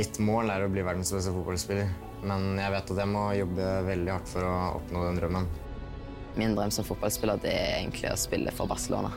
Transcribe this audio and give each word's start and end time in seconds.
Mitt 0.00 0.16
mål 0.24 0.48
er 0.48 0.62
å 0.64 0.68
bli 0.72 0.80
verdens 0.80 1.10
beste 1.12 1.32
fotballspiller, 1.34 1.90
men 2.24 2.54
jeg 2.56 2.72
vet 2.72 2.90
at 2.92 3.00
jeg 3.02 3.08
må 3.10 3.24
jobbe 3.36 3.64
veldig 3.84 4.12
hardt 4.14 4.30
for 4.30 4.46
å 4.48 4.52
oppnå 4.78 5.02
den 5.04 5.18
drømmen. 5.20 5.48
Min 6.40 6.54
drøm 6.56 6.70
som 6.72 6.86
fotballspiller 6.88 7.42
det 7.42 7.52
er 7.52 7.74
egentlig 7.82 8.08
å 8.08 8.16
spille 8.16 8.54
for 8.56 8.70
Barcelona. 8.70 9.10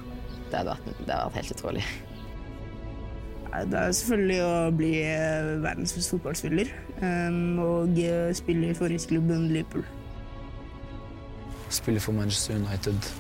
Det 0.50 0.58
hadde 0.60 0.74
vært, 0.74 0.90
det 0.98 1.08
hadde 1.08 1.22
vært 1.30 1.40
helt 1.40 1.54
utrolig. 1.56 1.86
Det 3.54 3.80
er 3.80 3.96
selvfølgelig 3.96 4.42
å 4.44 4.54
bli 4.76 4.92
eh, 5.06 5.50
verdens 5.64 5.96
beste 5.96 6.18
fotballspiller 6.18 6.76
um, 7.00 7.40
og 7.64 8.04
eh, 8.04 8.34
spille 8.36 8.74
for 8.74 8.84
forhisklubben 8.84 9.48
Liverpool. 9.54 9.86
Spille 11.72 12.04
for 12.04 12.18
Manchester 12.18 12.60
United 12.60 13.14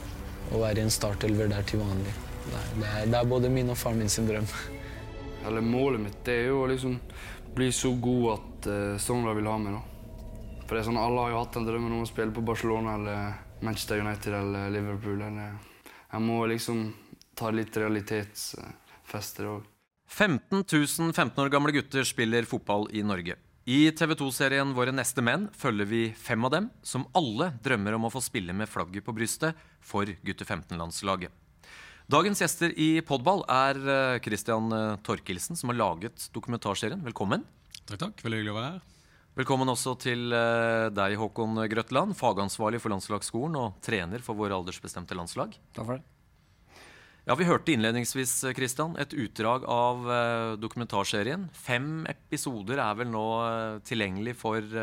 og 0.49 0.65
være 0.65 0.81
i 0.81 0.87
en 0.89 0.91
startelver 0.91 1.53
der 1.53 1.63
til 1.69 1.85
vanlig. 1.85 2.17
Det 2.49 2.59
er, 2.59 3.05
det 3.07 3.21
er, 3.21 3.29
både 3.37 3.53
min 3.53 3.71
og 3.71 3.79
faren 3.79 4.03
min 4.03 4.11
sin 4.11 4.27
drøm. 4.27 4.51
Eller 5.47 5.63
Målet 5.63 6.01
mitt 6.09 6.19
det 6.27 6.41
er 6.41 6.51
jo 6.51 6.65
å 6.65 6.67
liksom 6.71 6.97
bli 7.55 7.71
så 7.71 7.93
god 8.01 8.27
at 8.33 8.67
uh, 8.69 8.97
Sogndal 9.01 9.37
vil 9.37 9.49
ha 9.49 9.57
meg. 9.61 9.77
da. 9.77 10.63
For 10.63 10.75
det 10.75 10.81
er 10.81 10.87
sånn, 10.89 11.01
Alle 11.01 11.25
har 11.25 11.33
jo 11.33 11.41
hatt 11.41 11.57
den 11.57 11.67
drømmen 11.67 11.97
om 11.97 12.05
å 12.05 12.09
spille 12.09 12.33
på 12.33 12.45
Barcelona 12.45 12.95
eller 12.97 13.33
Manchester 13.63 14.01
United 14.01 14.33
eller 14.39 14.73
Liverpool. 14.73 15.21
Eller, 15.21 15.57
jeg 16.11 16.23
må 16.23 16.39
liksom 16.49 16.85
ta 17.37 17.51
litt 17.53 17.77
realitetsfeste 17.77 19.47
òg. 19.49 19.69
15 20.13 20.61
000 20.61 21.13
15 21.13 21.41
år 21.41 21.49
gamle 21.49 21.73
gutter 21.73 22.05
spiller 22.05 22.45
fotball 22.45 22.87
i 22.93 23.01
Norge. 23.05 23.37
I 23.63 23.93
TV 23.95 24.11
2-serien 24.19 24.73
Våre 24.75 24.91
neste 24.91 25.23
menn 25.23 25.47
følger 25.55 25.87
vi 25.87 26.01
fem 26.19 26.43
av 26.43 26.51
dem, 26.51 26.65
som 26.83 27.05
alle 27.15 27.53
drømmer 27.63 27.95
om 27.95 28.09
å 28.09 28.11
få 28.11 28.21
spille 28.21 28.53
med 28.53 28.69
flagget 28.69 29.05
på 29.05 29.15
brystet 29.15 29.55
for 29.79 30.09
gutte 30.25 30.43
15-landslaget. 30.43 31.31
Dagens 32.13 32.43
gjester 32.43 32.69
i 32.77 33.01
Podball 33.01 33.39
er 33.49 33.77
eh, 33.89 34.19
Christian 34.21 34.67
eh, 34.75 34.97
Torkelsen, 35.01 35.57
som 35.57 35.71
har 35.71 35.79
laget 35.79 36.27
dokumentarserien. 36.35 36.99
Velkommen. 37.01 37.41
Takk, 37.87 37.97
takk. 38.03 38.21
Veldig 38.21 38.37
hyggelig 38.37 38.51
å 38.53 38.57
være 38.59 38.67
her. 38.75 39.07
Velkommen 39.39 39.71
også 39.73 39.95
til 40.03 40.35
eh, 40.37 40.91
deg, 40.93 41.15
Håkon 41.17 41.63
Grøtland, 41.71 42.13
fagansvarlig 42.19 42.83
for 42.83 42.93
landslagsskolen 42.93 43.57
og 43.57 43.79
trener 43.81 44.21
for 44.21 44.37
våre 44.37 44.53
aldersbestemte 44.59 45.17
landslag. 45.17 45.57
Takk 45.73 45.87
for 45.89 45.95
det. 45.97 46.85
Ja, 47.23 47.39
Vi 47.39 47.49
hørte 47.49 47.73
innledningsvis 47.73 48.35
Christian, 48.59 48.93
et 49.01 49.15
utdrag 49.17 49.65
av 49.65 50.05
dokumentarserien. 50.59 51.47
Fem 51.55 52.03
episoder 52.11 52.83
er 52.83 52.97
vel 52.99 53.09
nå 53.09 53.25
tilgjengelig 53.87 54.35
for 54.41 54.75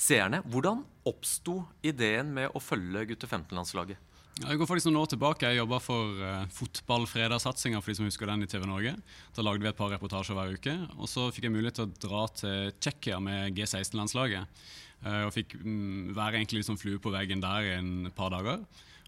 seerne. 0.00 0.40
Hvordan 0.48 0.80
oppsto 1.06 1.60
ideen 1.84 2.32
med 2.34 2.56
å 2.56 2.64
følge 2.64 3.04
gutte 3.12 3.28
15-landslaget? 3.28 4.00
Jeg 4.38 4.54
går 4.54 4.68
faktisk 4.70 4.86
noen 4.86 5.00
år 5.00 5.08
tilbake. 5.10 5.48
Jeg 5.50 5.58
jobba 5.58 5.78
for 5.82 6.18
uh, 6.22 6.44
fotballfredagssatsinga, 6.54 7.80
for 7.82 7.90
de 7.90 7.98
som 7.98 8.06
husker 8.06 8.30
den 8.30 8.46
i 8.46 8.50
TV 8.50 8.66
Norge. 8.70 8.92
Da 9.34 9.42
lagde 9.42 9.64
vi 9.64 9.70
et 9.70 9.78
par 9.78 9.90
reportasjer 9.90 10.38
hver 10.38 10.52
uke. 10.54 10.74
Og 10.94 11.10
så 11.10 11.26
fikk 11.34 11.48
jeg 11.48 11.54
mulighet 11.56 11.80
til 11.80 11.88
å 11.88 11.96
dra 12.06 12.20
til 12.38 12.70
Tsjekkia 12.78 13.18
med 13.24 13.56
G16-landslaget. 13.58 14.60
og 15.08 15.32
fikk 15.34 15.56
um, 15.62 16.14
være 16.14 16.38
egentlig 16.38 16.62
liksom 16.62 16.78
flue 16.78 17.02
på 17.02 17.10
veggen 17.14 17.42
der 17.42 17.66
i 17.66 17.74
en 17.80 18.12
par 18.14 18.30
dager. 18.34 18.62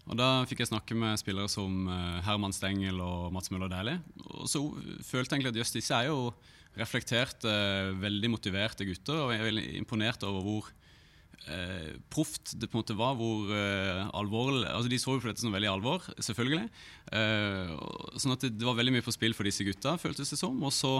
Og 0.09 0.17
Da 0.19 0.43
fikk 0.49 0.63
jeg 0.63 0.71
snakke 0.71 0.97
med 0.97 1.19
spillere 1.21 1.47
som 1.51 1.85
eh, 1.87 2.21
Herman 2.25 2.55
Stengel 2.55 2.99
og 3.03 3.31
Mats 3.35 3.51
Møller 3.53 3.69
Dæhlie. 3.71 3.99
Og 4.33 4.49
så 4.49 4.63
følte 5.05 5.35
jeg 5.35 5.41
egentlig 5.41 5.53
at 5.53 5.61
jøss, 5.61 5.75
disse 5.77 5.95
er 5.95 6.09
jo 6.09 6.31
reflekterte, 6.79 7.51
veldig 8.01 8.31
motiverte 8.33 8.87
gutter. 8.87 9.19
Og 9.21 9.31
jeg 9.31 9.39
er 9.39 9.49
veldig 9.51 9.65
imponert 9.79 10.25
over 10.27 10.43
hvor 10.47 10.71
eh, 11.49 11.93
proft 12.11 12.53
det 12.59 12.69
på 12.69 12.77
en 12.77 12.83
måte 12.83 12.97
var, 12.97 13.15
hvor 13.19 13.49
eh, 13.55 14.01
alvorlig 14.17 14.67
altså 14.69 14.91
De 14.91 14.99
så 15.01 15.15
jo 15.15 15.23
på 15.23 15.29
dette 15.29 15.43
som 15.43 15.53
veldig 15.53 15.71
alvor, 15.71 16.05
selvfølgelig. 16.17 16.69
Eh, 17.17 17.73
sånn 18.21 18.35
at 18.35 18.45
det, 18.45 18.53
det, 18.59 18.67
var 18.67 18.77
veldig 18.77 18.95
mye 18.97 19.05
på 19.05 19.15
spill 19.15 19.35
for 19.37 19.47
disse 19.47 19.65
gutta, 19.67 19.95
føltes 20.01 20.33
det 20.33 20.39
som. 20.39 20.57
Og 20.67 20.73
så 20.75 20.93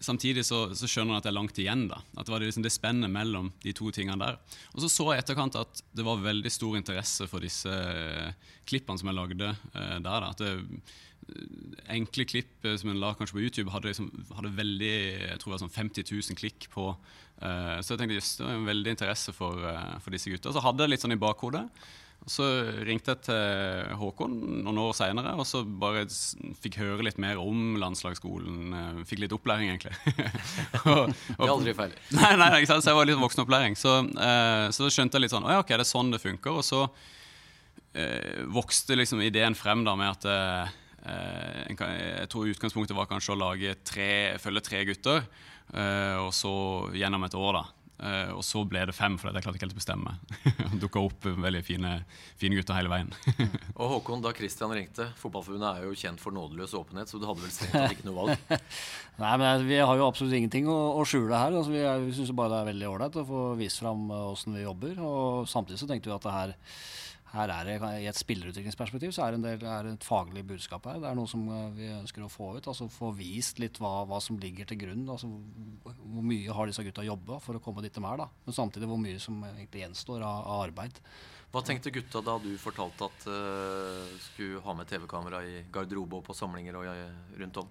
samtidig 0.00 0.46
så, 0.48 0.64
så 0.78 0.88
skjønner 0.88 1.16
han 1.16 1.22
at 1.22 1.28
det 1.28 1.32
er 1.32 1.38
langt 1.38 1.62
igjen. 1.62 1.86
da, 1.90 2.00
At 2.16 2.26
det 2.26 2.34
var 2.34 2.44
liksom 2.44 2.66
det 2.66 2.74
spennet 2.74 3.12
mellom 3.12 3.52
de 3.64 3.76
to 3.76 3.92
tingene 3.94 4.20
der. 4.22 4.40
Og 4.72 4.82
så 4.84 4.92
så 4.92 5.10
jeg 5.12 5.24
etterkant 5.24 5.60
at 5.60 5.84
det 5.92 6.06
var 6.06 6.22
veldig 6.24 6.52
stor 6.52 6.76
interesse 6.80 7.28
for 7.30 7.44
disse 7.44 7.70
eh, 7.70 8.52
klippene 8.68 9.00
som 9.00 9.12
jeg 9.12 9.18
lagde 9.20 9.52
eh, 9.52 9.96
der. 9.98 10.02
da, 10.02 10.28
at 10.32 10.42
det 10.42 10.54
enkle 11.92 12.24
klipp 12.26 12.66
som 12.78 12.90
en 12.90 13.00
la 13.00 13.12
kanskje 13.14 13.36
på 13.36 13.42
YouTube, 13.44 13.70
hadde, 13.72 13.92
liksom, 13.92 14.08
hadde 14.36 14.50
veldig, 14.56 14.94
jeg 15.30 15.36
tror 15.40 15.52
det 15.52 15.54
var 15.54 15.62
sånn 15.62 15.76
50 15.76 16.08
000 16.10 16.38
klikk 16.40 16.66
på. 16.72 16.88
Uh, 17.42 17.80
så 17.82 17.94
jeg 17.94 18.02
tenkte 18.02 18.20
just, 18.20 18.38
det 18.38 18.46
var 18.46 18.54
en 18.54 18.68
veldig 18.70 18.94
interesse 18.94 19.34
for, 19.34 19.58
uh, 19.66 19.98
for 20.02 20.14
disse 20.14 20.30
gutta. 20.30 20.52
Så 20.54 20.62
hadde 20.62 20.84
jeg 20.84 20.94
litt 20.94 21.04
sånn 21.04 21.16
i 21.16 21.20
bakhodet. 21.20 21.64
Så 22.30 22.44
ringte 22.86 23.16
jeg 23.16 23.26
til 23.26 23.96
Håkon 23.98 24.36
noen 24.62 24.76
år 24.78 24.92
seinere 24.94 25.32
og 25.34 25.42
så 25.42 25.64
bare 25.66 26.04
fikk 26.62 26.76
høre 26.78 27.02
litt 27.02 27.18
mer 27.22 27.40
om 27.42 27.74
landslagsskolen. 27.82 28.60
Uh, 28.76 29.00
fikk 29.08 29.24
litt 29.24 29.34
opplæring, 29.34 29.72
egentlig. 29.72 29.96
og, 30.86 31.08
og, 31.10 31.16
det 31.16 31.48
er 31.48 31.56
aldri 31.56 31.74
feil. 31.80 31.96
Nei, 32.14 32.34
nei, 32.38 32.52
ikke 32.60 32.70
sant? 32.70 32.86
så 32.86 32.92
jeg 32.92 33.00
var 33.00 33.10
litt 33.10 33.22
voksenopplæring. 33.22 33.74
Så, 33.80 33.96
så 34.06 34.86
da 34.86 34.92
skjønte 34.94 35.18
jeg 35.18 35.26
litt 35.26 35.34
sånn 35.34 35.48
Å 35.48 35.56
ja, 35.56 35.64
ok, 35.64 35.74
det 35.74 35.82
er 35.82 35.90
sånn 35.90 36.14
det 36.14 36.22
funker. 36.22 36.62
Og 36.62 36.66
så 36.66 36.86
vokste 38.48 38.96
liksom 38.96 39.20
ideen 39.20 39.52
frem 39.58 39.82
da 39.84 39.92
med 39.98 40.14
at 40.14 40.70
Eh, 41.02 41.74
jeg 41.74 42.28
tror 42.30 42.50
utgangspunktet 42.52 42.94
var 42.94 43.08
kanskje 43.10 43.34
å 43.34 43.40
lage 43.40 43.74
tre, 43.82 44.38
følge 44.38 44.62
tre 44.62 44.84
gutter, 44.86 45.24
eh, 45.24 45.61
og 45.72 46.32
så 46.36 46.52
gjennom 46.92 47.24
et 47.24 47.36
år, 47.38 47.56
da. 47.56 47.62
Uh, 48.02 48.32
og 48.34 48.40
så 48.42 48.64
ble 48.66 48.80
det 48.88 48.94
fem, 48.96 49.14
for 49.20 49.30
jeg 49.30 49.44
klarte 49.44 49.58
ikke 49.60 49.66
helt 49.68 49.76
å 49.76 49.78
bestemme. 49.78 50.14
meg. 50.42 50.78
dukka 50.82 51.02
opp 51.06 51.26
veldig 51.28 51.60
fine, 51.62 51.92
fine, 52.40 52.56
gutter 52.58 52.74
hele 52.74 52.90
veien. 52.90 53.12
og 53.78 53.92
Håkon, 53.92 54.24
da 54.24 54.32
Christian 54.34 54.74
ringte 54.74 55.06
Fotballforbundet 55.20 55.68
er 55.68 55.86
jo 55.86 55.94
kjent 55.98 56.22
for 56.22 56.34
nådeløs 56.34 56.74
åpenhet, 56.74 57.12
så 57.12 57.20
du 57.22 57.28
hadde 57.28 57.44
vel 57.44 57.54
strengt 57.54 57.76
tatt 57.76 57.94
ikke 57.94 58.08
noe 58.08 58.16
valg? 58.16 58.48
Nei, 59.22 59.36
men 59.44 59.68
vi 59.68 59.78
har 59.78 60.00
jo 60.00 60.08
absolutt 60.08 60.34
ingenting 60.34 60.66
å, 60.72 60.78
å 60.98 61.06
skjule 61.06 61.38
her. 61.44 61.54
Altså, 61.54 61.74
vi 61.76 61.84
er, 61.84 62.02
vi 62.02 62.16
syns 62.16 62.34
bare 62.34 62.56
det 62.56 62.58
er 62.58 62.70
veldig 62.72 62.90
ålreit 62.90 63.20
å 63.22 63.26
få 63.28 63.44
vist 63.60 63.84
fram 63.84 64.10
åssen 64.18 64.58
vi 64.58 64.66
jobber. 64.66 64.98
Og 64.98 65.46
samtidig 65.52 65.78
så 65.84 65.90
tenkte 65.90 66.10
vi 66.10 66.16
at 66.16 66.26
det 66.26 66.34
her 66.40 66.56
her 67.32 67.48
er 67.48 67.68
det, 67.68 67.76
I 68.02 68.08
et 68.10 68.18
spillerutviklingsperspektiv 68.18 69.12
så 69.16 69.24
er 69.24 69.34
det, 69.36 69.42
del, 69.46 69.62
er 69.64 69.88
et 69.88 70.04
faglig 70.04 70.42
budskap 70.44 70.84
her. 70.90 70.98
Det 71.00 71.08
er 71.08 71.16
noe 71.16 71.30
som 71.30 71.46
eh, 71.48 71.68
vi 71.78 71.88
ønsker 71.94 72.26
å 72.26 72.30
få 72.32 72.50
ut. 72.58 72.68
altså 72.68 72.90
Få 72.92 73.12
vist 73.16 73.62
litt 73.62 73.80
hva, 73.80 74.02
hva 74.08 74.20
som 74.20 74.36
ligger 74.40 74.68
til 74.68 74.82
grunn. 74.84 75.06
altså 75.08 75.30
Hvor 75.86 76.26
mye 76.28 76.52
har 76.52 76.68
disse 76.68 76.84
gutta 76.84 77.06
jobba 77.06 77.40
for 77.40 77.56
å 77.56 77.62
komme 77.64 77.84
dit 77.84 77.94
de 77.94 78.04
er. 78.04 78.20
da, 78.20 78.28
Men 78.44 78.58
samtidig 78.58 78.90
hvor 78.90 79.00
mye 79.00 79.22
som 79.22 79.40
egentlig 79.48 79.86
gjenstår 79.86 80.20
av, 80.20 80.42
av 80.44 80.66
arbeid. 80.66 81.00
Hva 81.52 81.64
tenkte 81.64 81.92
gutta 81.92 82.22
da 82.24 82.38
du 82.40 82.52
fortalte 82.60 83.08
at 83.08 83.24
uh, 83.28 84.12
skulle 84.30 84.62
ha 84.64 84.72
med 84.76 84.88
TV-kamera 84.88 85.42
i 85.44 85.58
garderobe 85.72 86.20
og 86.20 86.24
på 86.24 86.36
samlinger 86.36 86.78
og 86.80 86.88
uh, 86.88 87.34
rundt 87.40 87.60
om? 87.60 87.68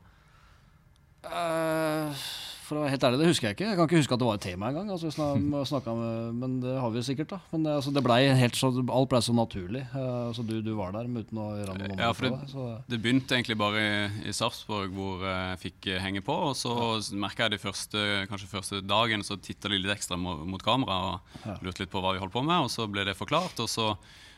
Uh, 1.21 2.21
for 2.65 2.79
å 2.79 2.83
være 2.85 2.93
helt 2.93 3.03
ærlig, 3.03 3.17
det 3.19 3.27
husker 3.27 3.49
jeg 3.49 3.55
ikke. 3.57 3.65
Jeg 3.67 3.77
kan 3.77 3.87
ikke 3.89 3.99
huske 3.99 4.15
at 4.15 4.21
det 4.21 4.27
var 4.29 4.37
et 4.37 4.43
tema 4.45 4.69
engang. 4.71 4.87
Altså, 4.93 5.25
med, 5.35 6.31
men 6.41 6.53
det 6.63 6.75
har 6.79 6.93
vi 6.93 7.03
sikkert, 7.03 7.33
da. 7.33 7.39
Men 7.51 7.65
det, 7.67 7.73
altså, 7.81 7.91
det 7.93 8.03
ble 8.05 8.17
helt 8.39 8.57
så, 8.57 8.69
alt 8.71 9.11
ble 9.11 9.21
så 9.25 9.35
naturlig. 9.35 9.83
Uh, 9.91 10.29
altså, 10.29 10.45
du, 10.47 10.55
du, 10.63 10.71
var 10.79 10.95
der 10.95 11.11
uten 11.11 11.43
å 11.43 11.49
gjøre 11.59 11.75
noe 11.75 11.99
ja, 11.99 12.13
for 12.15 12.29
det, 12.29 12.47
det, 12.53 12.69
det 12.93 13.01
begynte 13.03 13.37
egentlig 13.37 13.59
bare 13.59 13.83
i, 13.83 14.31
i 14.31 14.37
Sarpsborg, 14.37 14.95
hvor 14.95 15.27
jeg 15.27 15.61
fikk 15.67 15.91
henge 16.05 16.23
på. 16.25 16.39
Og 16.49 16.57
så 16.57 16.73
ja. 16.77 16.97
merka 17.27 17.45
jeg 17.49 17.57
de 17.57 17.61
første, 17.65 18.07
kanskje 18.31 18.51
første 18.55 18.81
dagen 18.87 19.27
så 19.27 19.37
titta 19.37 19.73
de 19.73 19.83
litt 19.83 19.93
ekstra 19.97 20.17
mot, 20.17 20.41
mot 20.47 20.63
kamera 20.63 21.01
og 21.11 21.63
lurte 21.65 21.83
litt 21.83 21.93
på 21.93 22.01
hva 22.01 22.15
vi 22.15 22.23
holdt 22.23 22.37
på 22.37 22.45
med. 22.47 22.65
Og 22.65 22.73
så 22.73 22.87
ble 22.89 23.05
det 23.11 23.19
forklart. 23.19 23.59
og 23.61 23.71
så 23.71 23.93
Eh, 23.95 24.30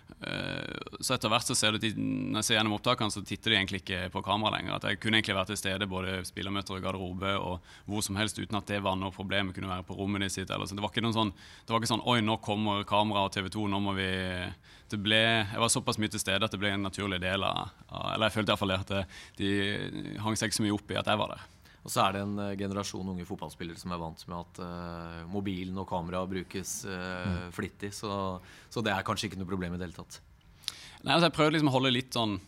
så 1.04 1.16
etter 1.16 1.32
hvert 1.32 1.48
så 1.48 1.56
ser 1.58 1.76
du 1.76 1.84
når 1.84 2.40
jeg 2.40 2.48
ser 2.48 2.58
gjennom 2.58 2.76
opptakene, 2.78 3.12
så 3.12 3.24
titter 3.28 3.52
de 3.52 3.58
egentlig 3.58 3.82
ikke 3.82 4.06
på 4.14 4.24
kamera 4.24 4.54
lenger. 4.56 4.78
At 4.78 4.88
jeg 4.88 5.00
kunne 5.04 5.20
egentlig 5.20 5.36
vært 5.36 5.52
til 5.52 5.60
stede 5.60 5.90
både 5.90 6.22
spillermøter 6.28 6.78
og 6.78 6.86
garderobe 6.86 7.34
og 7.40 7.74
hvor 7.90 8.06
som 8.06 8.20
helst 8.20 8.40
uten 8.40 8.60
at 8.60 8.70
det 8.70 8.80
var 8.86 8.96
noe 9.00 9.12
problem. 9.16 9.52
Jeg 9.52 9.60
kunne 9.60 9.72
være 9.74 9.88
på 9.88 9.98
rommet 9.98 10.32
sitt. 10.32 10.50
Eller, 10.50 10.70
så 10.70 10.78
det 10.78 10.84
var 10.86 10.94
ikke 10.94 11.04
noen 11.04 11.18
sånn 11.18 11.34
det 11.34 11.74
var 11.74 11.82
ikke 11.82 11.92
sånn 11.92 12.06
Oi, 12.08 12.20
nå 12.24 12.38
kommer 12.44 12.86
kamera 12.88 13.26
og 13.28 13.34
TV 13.36 13.50
2, 13.52 13.68
nå 13.72 13.82
må 13.84 13.96
vi 13.98 14.10
det 14.94 15.00
ble, 15.02 15.24
Jeg 15.50 15.60
var 15.60 15.72
såpass 15.74 15.98
mye 16.00 16.12
til 16.14 16.22
stede 16.22 16.46
at 16.46 16.54
det 16.54 16.60
ble 16.62 16.70
en 16.76 16.86
naturlig 16.86 17.20
del 17.24 17.44
av 17.48 17.72
Eller 18.14 18.28
jeg 18.28 18.38
følte 18.38 18.54
iallfall 18.54 18.76
det 18.76 18.82
at 18.84 19.18
de 19.40 19.50
hang 20.22 20.38
seg 20.38 20.52
ikke 20.52 20.60
så 20.62 20.66
mye 20.68 20.78
opp 20.78 20.94
i 20.94 21.00
at 21.00 21.10
jeg 21.10 21.20
var 21.20 21.34
der. 21.34 21.50
Og 21.84 21.92
så 21.92 22.06
er 22.06 22.16
det 22.16 22.24
en 22.24 22.38
uh, 22.40 22.54
generasjon 22.60 23.12
unge 23.14 23.26
fotballspillere 23.28 23.80
som 23.80 23.92
er 23.92 24.02
vant 24.02 24.24
med 24.30 24.38
at 24.40 24.62
uh, 24.64 25.20
mobilen 25.32 25.78
og 25.82 25.90
kameraet 25.90 26.32
brukes 26.32 26.78
uh, 26.88 27.50
flittig. 27.56 27.92
Så, 27.96 28.14
så, 28.72 28.84
det 28.86 28.94
er 28.94 29.06
kanskje 29.06 29.30
ikke 29.30 29.42
noe 29.42 29.50
problem 29.50 29.76
i 29.76 29.82
det 29.82 29.90
hele 29.90 30.00
tatt. 30.00 30.22
Nei, 31.04 31.12
altså 31.12 31.28
Jeg 31.28 31.36
prøvde 31.36 31.58
liksom 31.58 31.72
å 31.74 31.78
holde 31.78 31.96
litt 31.96 32.16
sånn 32.16 32.40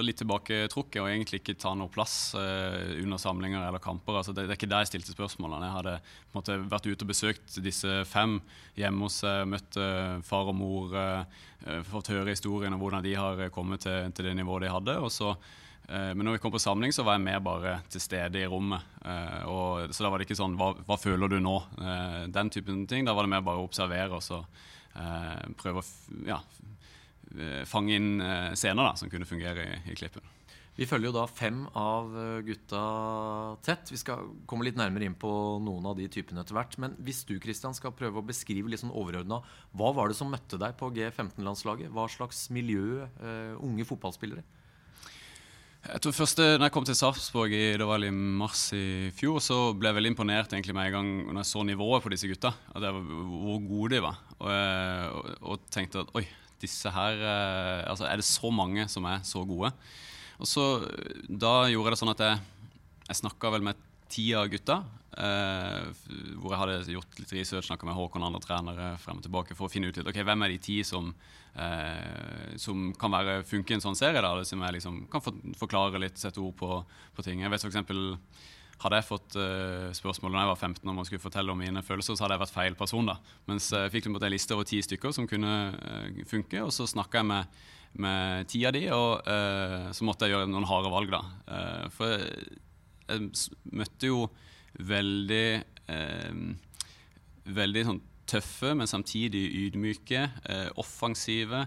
litt 0.00 0.16
tilbaketrukket 0.16 1.02
og 1.02 1.10
egentlig 1.10 1.42
ikke 1.42 1.58
ta 1.60 1.74
noe 1.76 1.92
plass 1.92 2.32
uh, 2.38 2.94
under 3.02 3.20
samlinger 3.20 3.66
eller 3.66 3.82
kamper. 3.82 4.20
Altså, 4.20 4.32
det, 4.32 4.46
det, 4.46 4.54
er 4.54 4.60
ikke 4.60 4.70
der 4.70 4.86
jeg 4.86 4.92
stilte 4.94 5.16
spørsmålene. 5.16 5.66
Jeg 5.66 5.74
hadde 5.74 5.96
måte 6.36 6.56
vært 6.70 6.88
ute 6.88 7.04
og 7.04 7.10
besøkt 7.10 7.58
disse 7.66 7.98
fem 8.08 8.38
hjemme 8.78 9.04
hos 9.04 9.18
seg, 9.24 9.42
møtt 9.50 9.76
uh, 9.76 10.22
far 10.24 10.54
og 10.54 10.56
mor, 10.56 10.96
fått 11.88 12.10
høre 12.12 12.32
historien 12.32 12.74
om 12.76 12.80
hvordan 12.80 13.04
de 13.04 13.12
har 13.16 13.38
kommet 13.52 13.84
til, 13.86 14.10
til 14.14 14.26
det 14.28 14.34
nivået 14.38 14.66
de 14.66 14.72
hadde. 14.72 14.98
og 15.02 15.12
så 15.12 15.34
Eh, 15.34 15.73
men 15.88 16.24
når 16.24 16.36
vi 16.36 16.40
kom 16.40 16.52
på 16.54 16.62
samling, 16.62 16.92
så 16.96 17.04
var 17.04 17.18
jeg 17.18 17.26
mer 17.26 17.40
bare 17.44 17.74
til 17.92 18.00
stede 18.00 18.40
i 18.40 18.46
rommet. 18.48 18.84
Eh, 19.04 19.42
og, 19.50 19.92
så 19.92 20.06
da 20.06 20.12
var 20.12 20.20
det 20.20 20.28
ikke 20.28 20.38
sånn 20.38 20.56
hva, 20.56 20.70
hva, 20.86 20.96
føler 21.00 21.28
du 21.28 21.36
nå?' 21.44 21.58
Eh, 21.76 22.20
den 22.32 22.52
typen 22.52 22.86
ting. 22.88 23.04
Da 23.04 23.12
var 23.12 23.26
det 23.26 23.34
mer 23.34 23.44
bare 23.44 23.60
å 23.60 23.68
observere 23.68 24.16
og 24.16 24.24
så 24.24 24.44
prøve 25.58 25.82
å 25.82 25.84
ja, 26.22 26.36
eh, 27.34 27.64
fange 27.66 27.96
inn 27.98 28.20
eh, 28.22 28.52
scener 28.54 28.86
da, 28.86 28.94
som 28.96 29.10
kunne 29.10 29.28
fungere 29.28 29.66
i, 29.66 29.80
i 29.90 29.96
klippen. 29.98 30.22
Vi 30.74 30.88
følger 30.90 31.06
jo 31.06 31.14
da 31.14 31.24
fem 31.30 31.60
av 31.78 32.14
eh, 32.18 32.40
gutta 32.48 32.80
tett. 33.62 33.92
Vi 33.94 34.00
skal 34.00 34.26
komme 34.50 34.66
litt 34.66 34.78
nærmere 34.78 35.06
inn 35.06 35.14
på 35.18 35.30
noen 35.62 35.86
av 35.86 35.94
de 35.98 36.08
typene 36.10 36.42
etter 36.42 36.56
hvert. 36.56 36.74
Men 36.82 36.96
hvis 37.06 37.22
du 37.28 37.36
Christian, 37.42 37.76
skal 37.78 37.94
prøve 37.94 38.18
å 38.18 38.26
beskrive 38.26 38.70
litt 38.70 38.82
sånn 38.82 38.94
overordna, 38.94 39.38
hva 39.70 39.92
var 39.94 40.10
det 40.10 40.18
som 40.18 40.32
møtte 40.32 40.58
deg 40.58 40.74
på 40.80 40.90
G15-landslaget? 40.96 41.92
Hva 41.94 42.08
slags 42.10 42.48
miljø, 42.54 43.06
uh, 43.22 43.54
unge 43.62 43.86
fotballspillere? 43.86 44.42
Jeg 45.84 46.00
tror 46.00 46.14
først 46.16 46.40
når 46.40 46.62
jeg 46.64 46.72
kom 46.72 46.84
til 46.88 46.96
Sarpsborg 46.96 47.52
i, 47.52 47.64
det 47.76 47.84
var 47.84 48.00
i 48.00 48.08
mars 48.10 48.70
i 48.72 49.10
fjor, 49.12 49.36
så 49.44 49.58
ble 49.76 49.90
jeg 49.90 49.98
veldig 49.98 50.12
imponert 50.14 50.54
egentlig 50.56 50.72
med 50.76 50.88
en 50.88 50.94
gang 50.94 51.10
når 51.28 51.42
jeg 51.42 51.50
så 51.50 51.64
nivået 51.68 52.04
på 52.04 52.12
disse 52.14 52.30
gutta. 52.30 52.54
At 52.72 52.86
Var, 52.86 53.02
hvor 53.02 53.60
gode 53.68 53.92
de 53.92 54.00
var. 54.04 54.22
Og, 54.38 54.48
og, 54.48 55.28
og, 55.42 55.66
tenkte 55.74 56.00
at 56.00 56.14
oi, 56.16 56.24
disse 56.62 56.88
her 56.88 57.20
altså 57.84 58.06
Er 58.08 58.16
det 58.16 58.24
så 58.24 58.48
mange 58.54 58.88
som 58.88 59.04
er 59.10 59.20
så 59.28 59.44
gode? 59.44 59.74
Og 60.40 60.48
så 60.48 60.64
Da 61.28 61.66
gjorde 61.68 61.90
jeg 61.90 61.96
det 61.96 62.00
sånn 62.00 62.14
at 62.14 62.24
jeg, 62.24 62.40
jeg 63.10 63.20
snakka 63.20 63.52
vel 63.52 63.68
med 63.68 63.84
ti 64.12 64.28
av 64.36 64.50
gutta. 64.52 64.82
Uh, 65.14 65.92
hvor 66.42 66.50
jeg 66.50 66.58
hadde 66.58 66.94
gjort 66.96 67.18
litt 67.20 67.32
research, 67.36 67.68
snakka 67.68 67.86
med 67.86 67.94
Håkon 67.94 68.24
og 68.24 68.32
andre 68.32 68.42
trenere 68.42 68.86
frem 68.98 69.20
og 69.20 69.22
tilbake 69.22 69.54
for 69.54 69.68
å 69.68 69.70
finne 69.70 69.86
ut 69.86 70.00
litt, 70.00 70.08
ok, 70.10 70.16
hvem 70.26 70.42
er 70.42 70.50
de 70.50 70.56
ti 70.64 70.80
som, 70.86 71.12
uh, 71.54 72.48
som 72.58 72.88
kan 72.98 73.14
være, 73.14 73.44
funke 73.46 73.74
i 73.74 73.76
en 73.78 73.84
sånn 73.84 73.98
serie. 73.98 74.22
da, 74.24 74.32
Som 74.42 74.64
jeg 74.66 74.80
liksom 74.80 75.04
kan 75.12 75.22
for, 75.22 75.38
forklare 75.60 76.02
litt, 76.02 76.18
sette 76.18 76.42
ord 76.42 76.56
på, 76.58 76.80
på 77.14 77.26
ting. 77.26 77.44
Jeg 77.44 77.52
vet 77.52 77.62
for 77.62 77.70
eksempel, 77.70 78.18
hadde 78.82 78.98
jeg 78.98 79.06
fått 79.06 79.38
uh, 79.38 79.92
spørsmål 79.94 80.34
da 80.34 80.42
jeg 80.42 80.50
var 80.50 80.62
15 80.72 80.90
om 80.90 80.98
man 80.98 81.06
skulle 81.06 81.22
fortelle 81.22 81.54
om 81.54 81.62
mine 81.62 81.84
følelser, 81.86 82.18
så 82.18 82.26
hadde 82.26 82.40
jeg 82.40 82.44
vært 82.46 82.56
feil 82.56 82.80
person. 82.82 83.06
da. 83.06 83.20
Mens 83.46 83.70
jeg 83.70 83.94
fikk 83.94 84.10
en 84.10 84.18
liste 84.34 84.58
over 84.58 84.66
ti 84.66 84.82
stykker 84.82 85.14
som 85.14 85.30
kunne 85.30 85.54
uh, 85.78 86.26
funke, 86.26 86.58
og 86.64 86.74
så 86.74 86.90
snakka 86.90 87.22
jeg 87.22 87.30
med 87.30 87.62
med 87.94 88.48
ti 88.50 88.58
av 88.66 88.72
de, 88.74 88.80
og 88.90 89.20
uh, 89.22 89.92
så 89.94 90.02
måtte 90.02 90.26
jeg 90.26 90.34
gjøre 90.34 90.48
noen 90.50 90.64
harde 90.66 90.90
valg, 90.90 91.12
da. 91.14 91.20
For 91.94 92.24
jeg, 93.08 93.28
jeg, 93.30 93.60
møtte 93.80 94.10
jo 94.10 94.24
veldig 94.80 95.46
eh, 95.92 96.42
Veldig 97.44 97.80
sånn 97.84 98.02
tøffe, 98.24 98.70
men 98.72 98.88
samtidig 98.88 99.42
ydmyke, 99.66 100.22
offensive, 100.80 101.58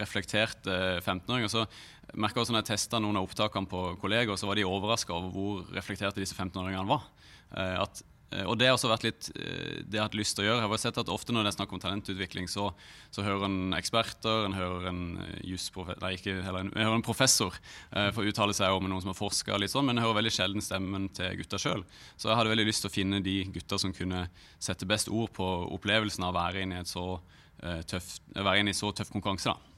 reflekterte 0.00 0.72
15-åringer. 0.98 1.46
Så 1.46 1.62
merka 2.18 2.42
også 2.42 2.50
når 2.50 2.64
jeg 2.64 2.70
testa 2.72 2.98
noen 2.98 3.20
av 3.20 3.28
opptakene 3.28 3.70
på 3.70 3.84
kolleger, 4.02 4.34
så 4.34 4.48
var 4.50 4.58
de 4.58 4.66
overraska 4.66 5.14
over 5.14 5.30
hvor 5.30 5.70
reflekterte 5.70 6.18
disse 6.18 6.34
15-åringene 6.34 6.90
var. 6.90 7.06
at 7.54 8.02
Eh, 8.02 8.09
og 8.46 8.58
det 8.60 8.68
har 8.68 8.76
også 8.76 8.90
vært 8.92 9.06
litt 9.08 9.28
eh, 9.34 9.80
det 9.82 9.96
jeg 9.96 10.00
har 10.00 10.08
hatt 10.08 10.18
lyst 10.18 10.36
til 10.38 10.44
å 10.44 10.48
gjøre. 10.48 10.62
Jeg 10.62 10.70
har 10.70 10.82
sett 10.84 11.00
at 11.02 11.10
Ofte 11.10 11.34
når 11.34 11.46
det 11.46 11.52
er 11.52 11.56
snakk 11.56 11.72
om 11.74 11.82
talentutvikling, 11.82 12.46
så, 12.50 12.68
så 13.10 13.24
hører 13.26 13.48
en 13.48 13.74
eksperter, 13.74 14.44
en 14.46 14.54
hører 14.54 14.90
en 14.92 15.02
eh, 15.26 15.40
nei, 16.04 16.12
ikke, 16.14 16.36
en, 16.38 16.70
hører 16.76 16.98
en 16.98 17.06
professor 17.06 17.56
for 17.90 18.20
få 18.20 18.26
uttale 18.28 18.54
seg 18.56 18.74
om 18.74 18.86
noen 18.86 19.02
som 19.02 19.10
har 19.12 19.18
forska, 19.18 19.58
sånn, 19.70 19.88
men 19.88 19.98
jeg 19.98 20.06
hører 20.06 20.20
veldig 20.20 20.34
sjelden 20.34 20.64
stemmen 20.64 21.08
til 21.16 21.40
gutta 21.40 21.58
sjøl. 21.60 21.84
Så 22.16 22.30
jeg 22.30 22.38
hadde 22.38 22.52
veldig 22.52 22.68
lyst 22.68 22.84
til 22.84 22.90
å 22.90 22.94
finne 22.94 23.22
de 23.24 23.36
gutta 23.54 23.78
som 23.80 23.94
kunne 23.96 24.26
sette 24.62 24.88
best 24.88 25.10
ord 25.10 25.32
på 25.36 25.48
opplevelsen 25.76 26.26
av 26.26 26.34
å 26.34 26.38
være 26.38 26.64
inne 26.64 26.80
i, 26.80 26.84
et 26.84 26.90
så, 26.90 27.06
eh, 27.64 27.82
tøff, 27.90 28.18
være 28.34 28.62
inne 28.62 28.74
i 28.74 28.78
så 28.78 28.92
tøff 28.94 29.10
konkurranse. 29.14 29.54
da. 29.54 29.69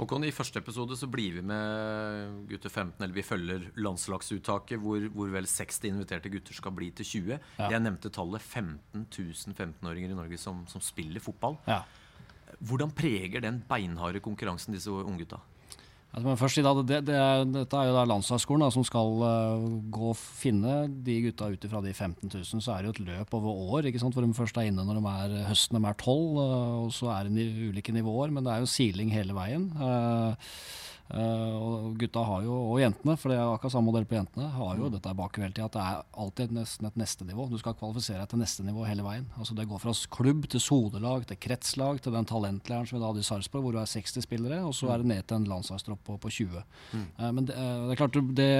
Håkon, 0.00 0.24
I 0.24 0.32
første 0.32 0.56
episode 0.62 0.96
så 0.96 1.04
blir 1.12 1.34
vi 1.36 1.42
med 1.44 2.46
gutter 2.48 2.72
15, 2.72 3.02
eller 3.04 3.12
vi 3.12 3.24
følger 3.26 3.66
landslagsuttaket 3.84 4.80
hvor, 4.80 5.04
hvor 5.12 5.28
vel 5.34 5.48
60 5.50 5.90
inviterte 5.90 6.32
gutter 6.32 6.56
skal 6.56 6.72
bli 6.72 6.88
til 6.96 7.08
20. 7.08 7.34
Ja. 7.58 7.66
Jeg 7.66 7.84
nevnte 7.84 8.12
tallet 8.16 8.40
15 8.40 9.04
000 9.04 9.52
15-åringer 9.52 10.14
i 10.14 10.16
Norge 10.16 10.40
som, 10.40 10.62
som 10.72 10.80
spiller 10.80 11.20
fotball. 11.20 11.58
Ja. 11.68 11.82
Hvordan 12.64 12.94
preger 12.96 13.44
den 13.44 13.60
beinharde 13.68 14.24
konkurransen 14.24 14.72
disse 14.72 14.88
unggutta? 14.90 15.42
Altså, 16.10 16.26
men 16.26 16.38
først, 16.40 16.58
det, 16.58 16.86
det, 16.88 16.96
det 17.06 17.18
dette 17.54 17.78
er 17.78 17.86
jo 17.86 17.94
da 17.94 18.02
landslagsskolen 18.10 18.64
da, 18.64 18.70
som 18.74 18.82
skal 18.86 19.20
uh, 19.22 19.66
gå 19.94 20.08
og 20.10 20.18
finne 20.18 20.88
de 21.06 21.20
gutta 21.28 21.46
ut 21.52 21.66
fra 21.70 21.82
de 21.84 21.92
15 21.94 22.26
000. 22.26 22.64
Så 22.64 22.72
er 22.74 22.82
det 22.82 22.90
jo 22.90 22.94
et 22.96 23.04
løp 23.12 23.36
over 23.38 23.76
år, 23.76 23.86
ikke 23.86 24.02
sant? 24.02 24.16
hvor 24.16 24.26
de 24.26 24.34
først 24.34 24.58
er 24.58 24.72
inne 24.72 24.82
når 24.86 24.98
de 24.98 25.12
er 25.12 25.48
høsten 25.52 25.78
er 25.78 25.94
12. 25.94 26.10
Uh, 26.10 26.76
og 26.88 26.90
så 26.96 27.12
er 27.14 27.30
det 27.30 27.46
ulike 27.70 27.94
nivåer, 27.94 28.34
men 28.34 28.42
det 28.42 28.56
er 28.56 28.64
jo 28.64 28.72
siling 28.74 29.14
hele 29.14 29.36
veien. 29.38 29.70
Uh, 29.78 30.34
og 31.10 31.96
gutta 31.98 32.22
har 32.26 32.44
jo, 32.46 32.54
og 32.70 32.80
jentene, 32.82 33.16
for 33.18 33.32
det 33.32 33.38
er 33.38 33.48
akkurat 33.50 33.74
samme 33.74 33.90
modell 33.90 34.06
på 34.06 34.14
jentene, 34.14 34.46
har 34.54 34.78
jo 34.78 34.86
mm. 34.86 34.92
dette 34.94 35.14
bak 35.18 35.38
hele 35.40 35.50
tida. 35.50 35.66
At 35.66 35.76
det 35.76 35.82
er 35.84 36.04
alltid 36.24 36.54
nesten 36.54 36.86
et 36.86 37.00
neste 37.00 37.26
nivå. 37.26 37.48
Du 37.50 37.56
skal 37.60 37.76
kvalifisere 37.78 38.20
deg 38.22 38.30
til 38.30 38.42
neste 38.42 38.66
nivå 38.66 38.86
hele 38.86 39.06
veien. 39.06 39.26
Altså 39.36 39.56
Det 39.58 39.66
går 39.70 39.82
fra 39.82 39.94
klubb 40.14 40.46
til 40.52 40.62
sodelag 40.62 41.26
til 41.26 41.40
kretslag 41.42 42.02
til 42.04 42.14
den 42.14 42.28
talentleiren 42.30 42.86
som 42.86 42.98
vi 42.98 43.04
hadde 43.04 43.24
i 43.24 43.26
Sarpsborg, 43.26 43.66
hvor 43.66 43.76
du 43.76 43.80
er 43.82 43.90
60 43.90 44.26
spillere, 44.26 44.60
og 44.66 44.74
så 44.76 44.86
mm. 44.86 44.92
er 44.92 45.02
det 45.02 45.10
ned 45.12 45.26
til 45.26 45.40
en 45.40 45.50
landslagstropp 45.50 46.04
på, 46.06 46.18
på 46.22 46.34
20. 46.38 46.62
Mm. 46.92 47.06
Uh, 47.18 47.30
men 47.36 47.50
det, 47.50 47.58
uh, 47.58 47.88
det, 47.88 47.96
er 47.96 48.02
klart 48.04 48.20
det 48.38 48.52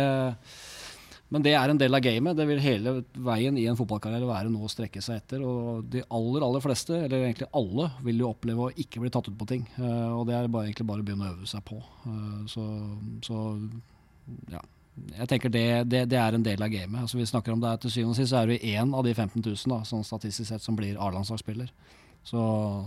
men 1.31 1.45
det 1.47 1.53
er 1.55 1.71
en 1.71 1.79
del 1.79 1.95
av 1.95 2.03
gamet. 2.03 2.35
Det 2.35 2.47
vil 2.49 2.63
hele 2.63 2.93
veien 3.15 3.59
i 3.59 3.69
en 3.71 3.79
fotballkarriere 3.79 4.27
være 4.27 4.51
noe 4.51 4.67
å 4.67 4.73
strekke 4.73 5.03
seg 5.05 5.21
etter. 5.21 5.45
Og 5.47 5.85
de 5.93 6.03
aller 6.11 6.43
aller 6.47 6.65
fleste, 6.65 6.97
eller 7.05 7.29
egentlig 7.29 7.47
alle, 7.55 7.87
vil 8.03 8.25
jo 8.25 8.33
oppleve 8.33 8.67
å 8.67 8.73
ikke 8.83 9.03
bli 9.05 9.13
tatt 9.15 9.31
ut 9.31 9.39
på 9.39 9.47
ting. 9.47 9.63
Uh, 9.79 10.19
og 10.19 10.25
det 10.27 10.35
er 10.35 10.51
bare, 10.51 10.67
egentlig 10.67 10.89
bare 10.91 11.05
å 11.05 11.07
begynne 11.07 11.29
å 11.29 11.37
øve 11.37 11.47
seg 11.47 11.63
på. 11.69 11.79
Uh, 12.03 12.41
så, 12.51 12.67
så, 13.23 13.45
ja. 14.51 14.63
Jeg 15.15 15.31
tenker 15.31 15.53
det, 15.55 15.65
det, 15.87 16.01
det, 16.11 16.19
er 16.19 16.35
en 16.35 16.45
del 16.45 16.67
av 16.67 16.73
gamet. 16.73 17.05
Altså, 17.05 17.21
vi 17.21 17.29
snakker 17.31 17.55
om 17.55 17.63
det 17.63 17.77
Til 17.85 17.95
syvende 17.95 18.17
og 18.17 18.19
sist 18.19 18.35
så 18.35 18.41
er 18.41 18.51
det 18.51 18.59
én 18.67 18.91
av 18.91 19.07
de 19.07 19.15
15 19.15 19.39
000 19.39 19.71
da, 19.71 19.79
sånn 19.87 20.03
statistisk 20.05 20.51
sett 20.51 20.67
som 20.67 20.77
blir 20.77 20.99
A-landslagsspiller. 20.99 21.71
Så 22.27 22.41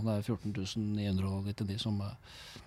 det 0.04 0.18
er 0.18 0.28
14 0.28 0.52
999 1.00 1.80
som, 1.80 1.96
eh, 2.04 2.60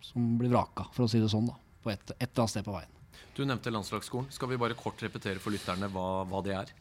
som 0.00 0.30
blir 0.38 0.54
vraka, 0.54 0.86
for 0.94 1.04
å 1.04 1.10
si 1.10 1.20
det 1.20 1.28
sånn, 1.28 1.50
da, 1.50 1.58
på 1.84 1.92
et, 1.92 2.14
et 2.16 2.30
eller 2.30 2.46
annet 2.46 2.54
sted 2.54 2.64
på 2.70 2.76
veien. 2.78 2.97
Du 3.38 3.44
nevnte 3.46 3.70
landslagsskolen. 3.70 4.32
Skal 4.34 4.50
vi 4.50 4.58
bare 4.58 4.74
kort 4.74 4.98
repetere 5.04 5.38
for 5.38 5.54
lytterne 5.54 5.86
hva, 5.94 6.08
hva 6.26 6.42
det 6.42 6.56
er? 6.58 6.76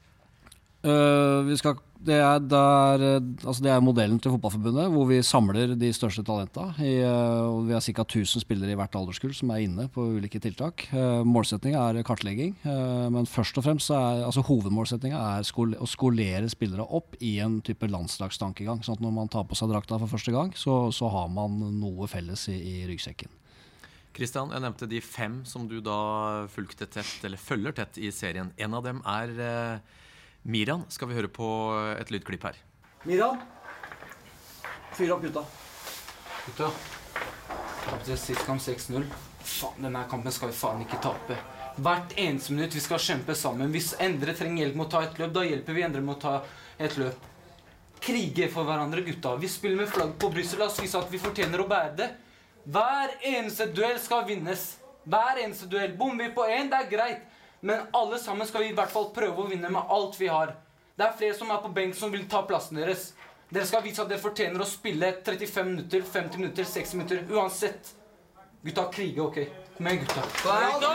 Uh, 0.87 1.49
skal, 1.57 1.79
det, 2.05 2.15
er 2.21 2.41
der, 2.45 3.03
altså 3.41 3.63
det, 3.65 3.71
er, 3.73 3.81
modellen 3.81 4.19
til 4.21 4.31
Fotballforbundet, 4.35 4.91
hvor 4.93 5.07
vi 5.09 5.17
samler 5.25 5.73
de 5.77 5.89
største 5.93 6.21
talentene. 6.25 6.73
uh, 6.77 7.61
vi 7.65 7.73
har 7.73 7.81
ca. 7.81 8.05
1000 8.05 8.45
spillere 8.45 8.73
i 8.73 8.77
hvert 8.77 8.97
alderskull 8.97 9.33
som 9.37 9.51
er 9.53 9.65
inne 9.65 9.87
på 9.93 10.05
ulike 10.17 10.41
tiltak. 10.41 10.87
Uh, 10.93 11.25
målsettinga 11.25 11.81
er 11.91 12.05
kartlegging, 12.07 12.55
men 12.65 13.29
først 13.29 13.57
og 13.57 13.65
fremst 13.65 13.93
er 13.93 14.23
altså 14.25 14.45
hovedmålsettinga 14.47 15.23
skole, 15.45 15.77
å 15.81 15.89
skolere 15.89 16.49
spillere 16.49 16.85
opp 16.85 17.17
i 17.21 17.37
en 17.43 17.59
type 17.65 17.89
landslagstankegang. 17.89 18.81
sånn 18.85 18.97
at 18.97 19.05
når 19.05 19.17
man 19.17 19.33
tar 19.33 19.45
på 19.49 19.57
seg 19.57 19.73
drakta 19.73 20.01
for 20.01 20.13
første 20.13 20.33
gang, 20.33 20.53
så, 20.57 20.87
så 20.93 21.09
har 21.13 21.29
man 21.29 21.59
noe 21.81 22.09
felles 22.09 22.49
i, 22.53 22.57
i 22.57 22.77
ryggsekken. 22.89 23.33
Kristian, 24.17 24.49
jeg 24.49 24.63
nevnte 24.63 24.87
de 24.89 24.99
fem 25.03 25.43
som 25.45 25.67
du 25.69 25.77
da 25.85 26.47
fulgte 26.49 26.87
tett, 26.89 27.19
eller 27.27 27.37
følger 27.37 27.75
tett 27.77 27.99
i 28.01 28.09
serien. 28.09 28.49
En 28.57 28.73
av 28.73 28.85
dem 28.87 29.03
er 29.05 29.33
eh, 29.45 29.99
Miran. 30.49 30.87
Skal 30.89 31.11
vi 31.11 31.19
høre 31.19 31.29
på 31.29 31.47
et 31.99 32.09
lydklipp 32.13 32.47
her. 32.49 32.57
Miran, 33.05 33.37
fyr 34.97 35.13
opp 35.13 35.21
gutta. 35.21 35.45
Gutta, 36.47 36.71
tapte 37.85 38.17
sist 38.17 38.41
kamp 38.47 38.63
6-0. 38.63 39.05
Faen, 39.47 39.85
denne 39.85 40.03
kampen 40.09 40.33
skal 40.33 40.49
vi 40.49 40.57
faen 40.57 40.81
ikke 40.83 41.01
tape. 41.03 41.37
Hvert 41.77 42.17
eneste 42.17 42.55
minutt 42.55 42.73
vi 42.73 42.81
skal 42.81 43.01
kjempe 43.03 43.35
sammen. 43.37 43.69
Hvis 43.69 43.93
Endre 44.01 44.33
trenger 44.33 44.65
hjelp 44.65 44.79
med 44.79 44.87
å 44.87 44.91
ta 44.95 45.03
et 45.05 45.19
løp, 45.21 45.33
da 45.35 45.45
hjelper 45.45 45.77
vi 45.77 45.85
Endre 45.85 46.01
med 46.01 46.17
å 46.17 46.21
ta 46.23 46.37
et 46.81 46.97
løp. 46.97 47.27
Krige 48.01 48.47
for 48.49 48.65
hverandre, 48.65 49.05
gutta. 49.05 49.35
Vi 49.37 49.49
spiller 49.51 49.83
med 49.83 49.91
flagg 49.93 50.17
på 50.17 50.31
Brussel. 50.33 50.63
La 50.63 50.71
oss 50.71 50.81
vise 50.81 50.97
at 50.97 51.13
vi 51.13 51.21
fortjener 51.21 51.61
å 51.61 51.69
bære 51.69 51.93
det. 51.99 52.09
Hver 52.67 53.13
eneste 53.23 53.69
duell 53.71 53.95
skal 53.99 54.25
vinnes. 54.27 54.63
Hver 55.07 55.39
eneste 55.39 55.69
duell. 55.71 55.93
Bommer 55.95 56.27
vi 56.27 56.33
på 56.35 56.43
én, 56.51 56.67
det 56.67 56.81
er 56.81 56.89
greit. 56.91 57.21
Men 57.63 57.85
alle 57.95 58.19
sammen 58.19 58.47
skal 58.47 58.65
vi 58.65 58.73
i 58.73 58.75
hvert 58.75 58.91
fall 58.91 59.07
prøve 59.15 59.43
å 59.43 59.47
vinne 59.47 59.69
med 59.71 59.93
alt 59.93 60.17
vi 60.19 60.27
har. 60.27 60.51
Det 60.97 61.05
er 61.05 61.15
flere 61.15 61.37
som 61.37 61.53
er 61.53 61.61
på 61.63 61.71
benk 61.71 61.95
som 61.95 62.11
vil 62.11 62.25
ta 62.27 62.41
plassen 62.49 62.79
deres. 62.81 63.13
Dere 63.47 63.63
skal 63.69 63.85
vise 63.85 64.03
at 64.03 64.11
dere 64.11 64.19
fortjener 64.19 64.59
å 64.59 64.67
spille 64.67 65.13
35 65.23 65.69
minutter, 65.69 66.03
50 66.03 66.41
minutter, 66.41 66.67
60 66.67 66.99
minutter. 66.99 67.23
Uansett. 67.31 67.93
Gutta, 68.65 68.89
krige, 68.91 69.23
OK? 69.23 69.39
Kom 69.77 69.87
igjen, 69.87 70.03
gutta. 70.03 70.91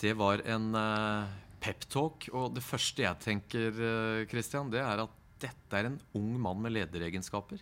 Det 0.00 0.14
var 0.16 0.40
en 0.48 0.70
uh, 0.72 1.28
peptalk. 1.60 2.30
Og 2.32 2.56
det 2.56 2.64
første 2.64 3.04
jeg 3.04 3.20
tenker, 3.26 3.76
uh, 3.76 4.22
Christian, 4.30 4.72
det 4.72 4.80
er 4.80 5.04
at 5.04 5.20
dette 5.44 5.76
er 5.76 5.90
en 5.90 6.00
ung 6.16 6.32
mann 6.40 6.64
med 6.64 6.78
lederegenskaper. 6.78 7.60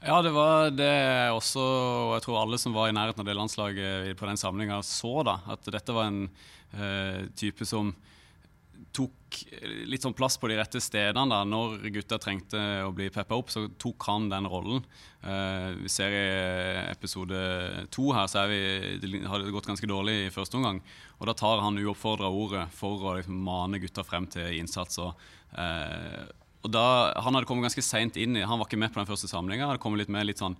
Ja, 0.00 0.20
det 0.24 0.32
var 0.32 0.70
det 0.72 0.92
også, 1.34 1.60
og 1.60 2.14
jeg 2.16 2.24
tror 2.24 2.38
alle 2.40 2.60
som 2.60 2.76
var 2.76 2.88
i 2.88 2.94
nærheten 2.96 3.20
av 3.20 3.28
det 3.28 3.36
landslaget 3.36 4.16
på 4.16 4.28
den 4.28 4.40
samlinga, 4.40 4.80
så 4.86 5.20
da. 5.26 5.40
At 5.52 5.68
dette 5.68 5.96
var 5.96 6.08
en 6.08 6.22
uh, 6.76 7.26
type 7.36 7.68
som 7.68 7.92
tok 8.96 9.36
litt 9.86 10.02
sånn 10.02 10.16
plass 10.16 10.36
på 10.40 10.48
de 10.50 10.56
rette 10.58 10.80
stedene. 10.82 11.28
da, 11.30 11.44
Når 11.46 11.84
gutta 11.94 12.18
trengte 12.18 12.58
å 12.86 12.90
bli 12.96 13.10
peppa 13.12 13.36
opp, 13.38 13.52
så 13.52 13.66
tok 13.78 14.08
han 14.08 14.28
den 14.32 14.48
rollen. 14.50 14.82
Uh, 15.22 15.76
vi 15.82 15.92
ser 15.92 16.16
i 16.16 16.24
episode 16.90 17.36
to 17.94 18.10
her, 18.16 18.26
så 18.30 18.46
vi, 18.50 18.98
det 19.02 19.22
har 19.30 19.44
det 19.44 19.54
gått 19.54 19.68
ganske 19.70 19.90
dårlig 19.90 20.16
i 20.24 20.34
første 20.34 20.58
omgang. 20.58 20.80
Og 21.20 21.28
da 21.30 21.36
tar 21.38 21.62
han 21.62 21.78
uoppfordra 21.78 22.30
ordet 22.32 22.66
for 22.74 23.04
å 23.04 23.16
liksom, 23.20 23.38
mane 23.46 23.82
gutta 23.82 24.04
frem 24.06 24.26
til 24.32 24.58
innsats. 24.58 24.98
og 25.02 25.14
uh, 25.54 26.24
og 26.62 26.70
da, 26.70 27.12
Han 27.24 27.34
hadde 27.34 27.46
kommet 27.48 27.64
ganske 27.70 27.82
seint 27.82 28.16
inn 28.20 28.36
i 28.36 28.42
Han 28.44 28.58
var 28.60 28.66
ikke 28.68 28.78
med 28.80 28.92
på 28.92 29.00
den 29.00 29.08
første 29.08 29.28
samlinga. 29.30 29.66
Hadde 29.70 29.80
kommet 29.82 30.02
litt 30.04 30.12
med 30.12 30.26
litt 30.28 30.38
sånn 30.42 30.56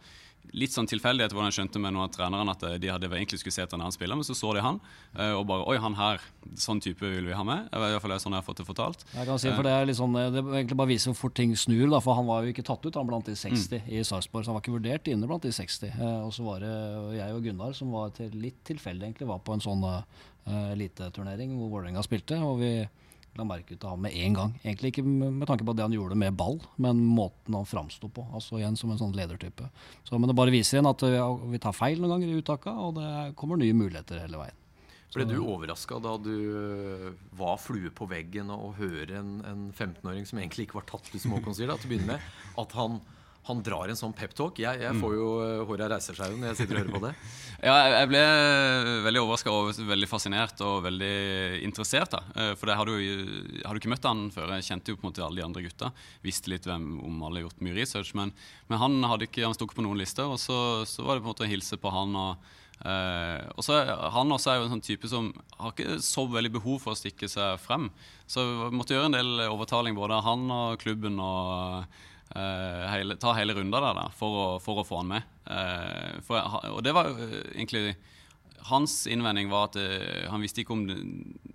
litt 0.57 0.73
sånn 0.73 0.87
tilfeldighet 0.89 1.31
hvordan 1.35 1.51
jeg 1.51 1.57
skjønte 1.61 1.79
med 1.79 1.93
noen 1.93 2.09
av 2.09 2.15
trenerne 2.15 2.51
at 2.51 2.63
de 2.81 2.89
hadde 2.91 3.07
egentlig 3.13 3.39
skulle 3.39 3.53
se 3.55 3.61
etter 3.63 3.77
en 3.77 3.83
annen 3.85 3.93
spiller, 3.95 4.17
men 4.17 4.25
så 4.25 4.35
så 4.35 4.55
de 4.57 4.63
han, 4.65 4.79
eh, 5.15 5.35
og 5.37 5.45
bare 5.47 5.67
Oi, 5.69 5.77
han 5.79 5.95
her, 5.95 6.19
sånn 6.59 6.81
type 6.83 7.05
vil 7.05 7.29
vi 7.29 7.37
ha 7.37 7.45
med. 7.45 7.69
I 7.69 7.79
hvert 7.79 8.03
fall 8.03 8.15
er 8.17 8.23
sånn 8.25 8.35
jeg 8.35 8.41
har 8.41 8.47
fått 8.49 8.63
det 8.63 8.67
fortalt. 8.67 9.05
Jeg 9.15 9.29
kan 9.29 9.39
si, 9.39 9.51
for 9.53 9.69
Det 9.69 9.75
er 9.77 9.87
litt 9.87 9.99
sånn, 10.01 10.17
det 10.17 10.41
egentlig 10.43 10.79
bare 10.81 10.91
viser 10.91 11.13
hvor 11.13 11.21
fort 11.21 11.37
ting 11.39 11.53
snur. 11.55 11.85
Da, 11.93 12.01
for 12.03 12.19
Han 12.19 12.27
var 12.27 12.43
jo 12.49 12.55
ikke 12.55 12.65
tatt 12.67 12.89
ut 12.89 12.99
han 12.99 13.07
blant 13.07 13.29
de 13.29 13.37
60 13.37 13.85
Mm. 13.85 13.93
i 13.93 14.03
Sarpsborg, 14.03 14.43
så 14.49 14.51
han 14.51 14.57
var 14.59 14.65
ikke 14.65 14.75
vurdert 14.81 15.13
inne 15.13 15.29
blant 15.29 15.45
de 15.45 15.53
60. 15.53 15.93
Eh, 15.93 16.21
og 16.25 16.33
så 16.35 16.43
var 16.49 16.65
det 16.65 16.73
jeg 17.21 17.37
og 17.37 17.45
Gunnar 17.45 17.77
som 17.77 17.93
var 17.93 18.11
til, 18.17 18.33
litt 18.35 18.65
tilfeldig 18.65 19.07
egentlig, 19.11 19.29
var 19.29 19.45
på 19.45 19.55
en 19.55 19.61
sånn 19.69 19.85
uh, 19.85 20.03
eliteturnering 20.73 21.53
hvor 21.59 21.71
Vålerenga 21.77 22.03
spilte. 22.03 22.41
og 22.41 22.59
vi 22.65 22.73
la 23.39 23.47
merke 23.47 23.77
til 23.77 23.89
ham 23.89 24.01
med 24.05 24.15
en 24.17 24.37
gang. 24.37 24.55
Egentlig 24.65 24.93
ikke 24.93 25.05
med 25.07 25.47
tanke 25.49 25.67
på 25.67 25.75
det 25.77 25.85
han 25.87 25.95
gjorde 25.95 26.19
med 26.19 26.37
ball, 26.39 26.59
men 26.83 27.03
måten 27.07 27.55
han 27.57 27.69
framsto 27.69 28.11
på. 28.11 28.27
Altså 28.35 28.59
igjen 28.59 28.79
som 28.79 28.93
en 28.93 29.01
sånn 29.01 29.15
ledertype. 29.17 29.69
Så, 30.03 30.19
men 30.19 30.31
det 30.31 30.37
bare 30.39 30.55
viser 30.55 30.79
igjen 30.79 30.91
at 30.91 31.05
vi 31.53 31.63
tar 31.63 31.77
feil 31.77 32.03
noen 32.03 32.17
ganger 32.17 32.33
i 32.33 32.41
uttaka, 32.43 32.75
og 32.75 32.99
det 32.99 33.13
kommer 33.41 33.61
nye 33.61 33.77
muligheter 33.77 34.25
hele 34.25 34.43
veien. 34.43 34.59
Ble 35.11 35.27
du 35.27 35.41
overraska 35.43 35.99
da 35.99 36.13
du 36.23 36.35
øh, 36.55 37.07
var 37.35 37.57
flue 37.59 37.91
på 37.91 38.07
veggen 38.11 38.51
og, 38.55 38.77
hører 38.79 39.17
en, 39.19 39.33
en 39.43 39.65
15-åring 39.73 40.29
som 40.29 40.39
egentlig 40.39 40.69
ikke 40.69 40.79
var 40.79 40.87
tatt 40.87 41.09
ut, 41.11 41.19
som 41.19 41.35
Håkon 41.35 41.57
til 41.57 41.73
å 41.73 41.79
begynne 41.83 42.13
med, 42.13 42.29
at 42.63 42.77
han, 42.79 43.01
han 43.49 43.63
drar 43.65 43.89
en 43.91 43.97
sånn 43.99 44.13
peptalk? 44.15 44.59
Jeg, 44.63 44.83
jeg 44.85 44.99
får 45.01 45.15
jo 45.17 45.29
øh, 45.43 45.63
håret 45.67 45.89
reiser 45.91 46.15
seg 46.19 46.35
når 46.37 46.51
jeg 46.53 46.59
sitter 46.61 46.77
og 46.77 46.83
hører 46.85 46.97
på 46.99 47.07
det. 47.09 47.15
Ja, 47.61 47.75
jeg- 47.93 48.09
ble 48.09 48.21
veldig 49.05 49.21
overraska 49.21 49.53
og 49.53 49.75
veldig 49.85 50.07
fascinert 50.09 50.61
og 50.65 50.79
veldig 50.87 51.61
interessert. 51.67 52.09
da. 52.15 52.21
Eh, 52.35 52.55
For 52.57 52.71
jeg 52.73 52.79
hadde 52.81 52.95
jo 52.95 53.65
hadde 53.67 53.83
ikke 53.83 53.91
møtt 53.93 54.07
han 54.09 54.23
før. 54.33 54.55
Jeg 54.57 54.65
kjente 54.71 54.89
jo 54.95 54.97
på 54.97 55.05
en 55.05 55.11
måte 55.11 55.25
alle 55.27 55.43
de 55.43 55.45
andre 55.45 55.65
gutta. 55.67 55.91
Visste 56.25 56.49
litt 56.49 56.65
hvem 56.65 56.87
om 57.05 57.19
alle, 57.29 57.43
gjort 57.45 57.61
mye 57.61 57.77
research. 57.77 58.15
Men, 58.17 58.33
men 58.71 58.81
han 58.81 58.97
hadde 59.05 59.29
ikke, 59.29 59.45
han 59.45 59.53
sto 59.59 59.69
ikke 59.69 59.77
på 59.83 59.85
noen 59.85 60.01
lister, 60.01 60.25
og 60.33 60.41
så, 60.41 60.57
så 60.89 61.05
var 61.05 61.19
det 61.19 61.25
på 61.27 61.29
en 61.29 61.35
måte 61.35 61.45
å 61.45 61.53
hilse 61.53 61.77
på 61.81 61.93
han. 61.97 62.17
og 62.17 62.57
Uh, 62.81 63.45
og 63.61 63.65
så 63.67 63.75
Han 64.15 64.31
også 64.33 64.49
er 64.49 64.57
jo 64.57 64.63
en 64.65 64.71
sånn 64.73 64.81
type 64.81 65.05
som 65.13 65.27
har 65.61 65.75
ikke 65.75 65.99
så 66.01 66.23
veldig 66.33 66.49
behov 66.55 66.79
for 66.81 66.95
å 66.95 66.97
stikke 66.97 67.29
seg 67.29 67.59
frem. 67.61 67.91
Så 68.25 68.41
jeg 68.41 68.73
måtte 68.73 68.95
gjøre 68.97 69.11
en 69.11 69.17
del 69.19 69.43
overtaling 69.51 69.93
både 69.99 70.23
han 70.25 70.47
og 70.49 70.79
klubben 70.81 71.19
og 71.21 71.51
eh, 71.83 71.99
hele, 72.31 73.17
ta 73.19 73.33
hele 73.35 73.57
runda 73.57 73.81
der 73.83 73.97
da, 73.99 74.07
for, 74.15 74.37
å, 74.39 74.47
for 74.63 74.81
å 74.81 74.87
få 74.87 75.01
han 75.01 75.11
med. 75.11 75.37
Eh, 75.51 76.21
for, 76.27 76.59
og 76.71 76.83
det 76.87 76.95
var 76.95 77.11
eh, 77.11 77.41
egentlig 77.57 77.97
Hans 78.69 79.07
innvending 79.07 79.49
var 79.51 79.71
at 79.71 79.77
eh, 79.81 80.27
han 80.29 80.43
visste 80.45 80.63
ikke 80.63 80.75
om 80.75 80.83
det, 80.89 80.97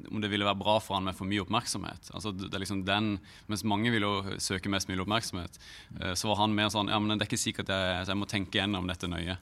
om 0.10 0.22
det 0.24 0.30
ville 0.32 0.48
være 0.48 0.58
bra 0.58 0.78
for 0.82 0.98
han 0.98 1.06
med 1.06 1.18
for 1.18 1.30
mye 1.30 1.44
oppmerksomhet. 1.44 2.10
Altså 2.18 2.34
det 2.34 2.50
det 2.50 2.58
er 2.58 2.64
liksom 2.64 2.82
den, 2.88 3.18
Mens 3.52 3.66
mange 3.68 3.92
vil 3.94 4.06
jo 4.06 4.14
søke 4.42 4.72
mest 4.74 4.90
mulig 4.90 5.04
oppmerksomhet, 5.06 5.60
eh, 6.00 6.16
så 6.18 6.32
var 6.32 6.42
han 6.42 6.56
mer 6.58 6.72
sånn 6.74 6.90
ja, 6.90 7.00
men 7.00 7.14
det 7.14 7.26
er 7.26 7.30
ikke 7.30 7.42
sikkert 7.42 7.72
jeg, 7.74 8.02
så 8.06 8.16
jeg 8.16 8.22
må 8.22 8.30
tenke 8.30 8.60
gjennom 8.60 8.90
dette 8.90 9.10
nøye. 9.12 9.38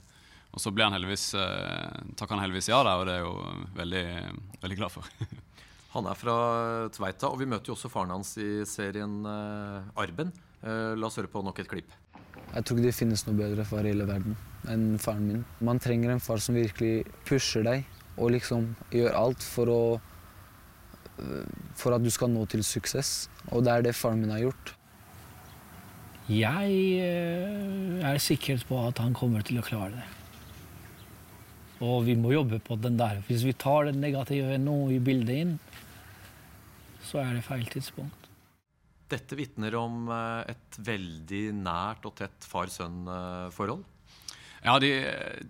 Og 0.53 0.61
så 0.61 0.73
ble 0.75 0.85
han 0.85 0.93
heldigvis, 0.97 1.31
eh, 1.39 2.03
takk 2.19 2.35
han 2.35 2.43
heldigvis 2.43 2.69
ja 2.69 2.83
der, 2.85 2.99
og 2.99 3.07
det 3.07 3.15
er 3.15 3.21
jeg 3.21 3.29
jo 3.29 3.67
veldig, 3.79 4.05
veldig 4.65 4.79
glad 4.83 4.93
for. 4.93 5.09
Han 5.93 6.07
er 6.09 6.17
fra 6.17 6.35
Tveita, 6.89 7.29
og 7.29 7.37
vi 7.37 7.45
møter 7.45 7.69
jo 7.69 7.75
også 7.75 7.89
faren 7.93 8.09
hans 8.15 8.31
i 8.41 8.63
serien 8.65 9.19
Arben. 9.29 10.31
Eh, 10.63 10.93
la 10.95 11.09
oss 11.09 11.19
høre 11.19 11.31
på 11.31 11.43
nok 11.43 11.59
et 11.59 11.69
klipp. 11.69 11.91
Jeg 12.53 12.63
tror 12.63 12.77
ikke 12.77 12.87
det 12.87 12.95
finnes 12.95 13.25
noe 13.27 13.35
bedre 13.35 13.65
far 13.67 13.83
i 13.83 13.91
hele 13.91 14.07
verden 14.07 14.37
enn 14.71 14.95
faren 15.01 15.25
min. 15.27 15.41
Man 15.59 15.81
trenger 15.83 16.13
en 16.13 16.23
far 16.23 16.39
som 16.43 16.55
virkelig 16.55 17.03
pusher 17.27 17.65
deg 17.65 17.83
og 18.15 18.31
liksom 18.35 18.69
gjør 18.93 19.17
alt 19.19 19.43
for 19.43 19.71
å 19.73 19.81
øh, 19.97 21.49
for 21.75 21.97
at 21.97 22.05
du 22.05 22.11
skal 22.13 22.31
nå 22.31 22.45
til 22.47 22.63
suksess. 22.63 23.27
Og 23.51 23.65
det 23.65 23.73
er 23.73 23.85
det 23.89 23.95
faren 23.97 24.23
min 24.23 24.31
har 24.31 24.45
gjort. 24.45 24.75
Jeg 26.31 26.79
eh, 27.03 27.99
er 28.07 28.23
sikker 28.23 28.63
på 28.69 28.79
at 28.87 29.03
han 29.03 29.17
kommer 29.17 29.43
til 29.43 29.59
å 29.59 29.67
klare 29.67 29.97
det. 29.97 30.09
Og 31.83 32.05
vi 32.07 32.15
må 32.15 32.31
jobbe 32.31 32.61
på 32.63 32.77
den 32.79 32.95
der. 32.95 33.19
Hvis 33.27 33.43
vi 33.43 33.51
tar 33.51 33.89
det 33.89 33.97
negative 33.99 34.55
nå 34.61 34.77
i 34.95 35.01
bildet 35.03 35.41
inn, 35.41 35.57
så 37.03 37.19
er 37.25 37.33
det 37.35 37.43
feil 37.43 37.65
tidspunkt. 37.67 38.22
Dette 39.13 39.37
vitner 39.37 39.77
om 39.77 40.09
øh, 40.09 40.41
et 40.49 40.81
veldig 40.81 41.45
nært 41.61 42.09
og 42.09 42.17
tett 42.17 42.49
far-sønn-forhold. 42.49 43.85
Ja, 44.63 44.77
de, 44.79 44.91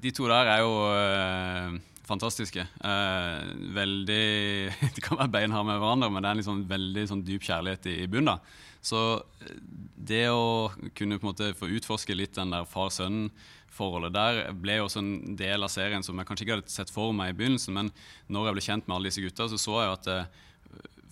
de 0.02 0.12
to 0.16 0.28
der 0.28 0.50
er 0.56 0.64
jo 0.66 0.78
øh, 0.90 1.82
fantastiske. 2.08 2.66
Eh, 2.84 3.54
veldig 3.76 4.74
De 4.96 5.02
kan 5.04 5.20
være 5.20 5.32
beinharde 5.32 5.70
med 5.70 5.80
hverandre, 5.80 6.12
men 6.12 6.24
det 6.24 6.30
er 6.30 6.36
en 6.36 6.42
liksom 6.42 6.64
veldig 6.70 7.08
sånn 7.12 7.26
dyp 7.26 7.46
kjærlighet 7.48 7.90
i, 7.92 7.98
i 8.04 8.10
bunnen. 8.12 8.42
Så 8.84 9.02
eh, 9.46 9.58
det 9.96 10.26
å 10.34 10.72
kunne 10.98 11.20
på 11.20 11.28
en 11.28 11.32
måte 11.32 11.52
få 11.58 11.72
utforske 11.78 12.16
litt 12.18 12.36
den 12.38 12.54
der 12.54 12.68
far-sønn-forholdet 12.70 14.16
der, 14.16 14.42
ble 14.60 14.80
jo 14.80 14.88
også 14.90 15.04
en 15.04 15.38
del 15.40 15.64
av 15.64 15.72
serien 15.74 16.04
som 16.06 16.20
jeg 16.20 16.30
kanskje 16.30 16.48
ikke 16.48 16.60
hadde 16.60 16.76
sett 16.76 16.94
for 16.94 17.16
meg 17.16 17.32
i 17.32 17.38
begynnelsen, 17.40 17.78
men 17.78 17.94
når 18.28 18.50
jeg 18.50 18.58
ble 18.58 18.66
kjent 18.68 18.90
med 18.90 18.98
alle 18.98 19.14
disse 19.14 19.24
gutta, 19.24 19.48
så 19.52 19.62
så 19.62 19.80
jeg 19.80 19.92
jo 19.92 20.00
at 20.00 20.12
eh, 20.12 20.42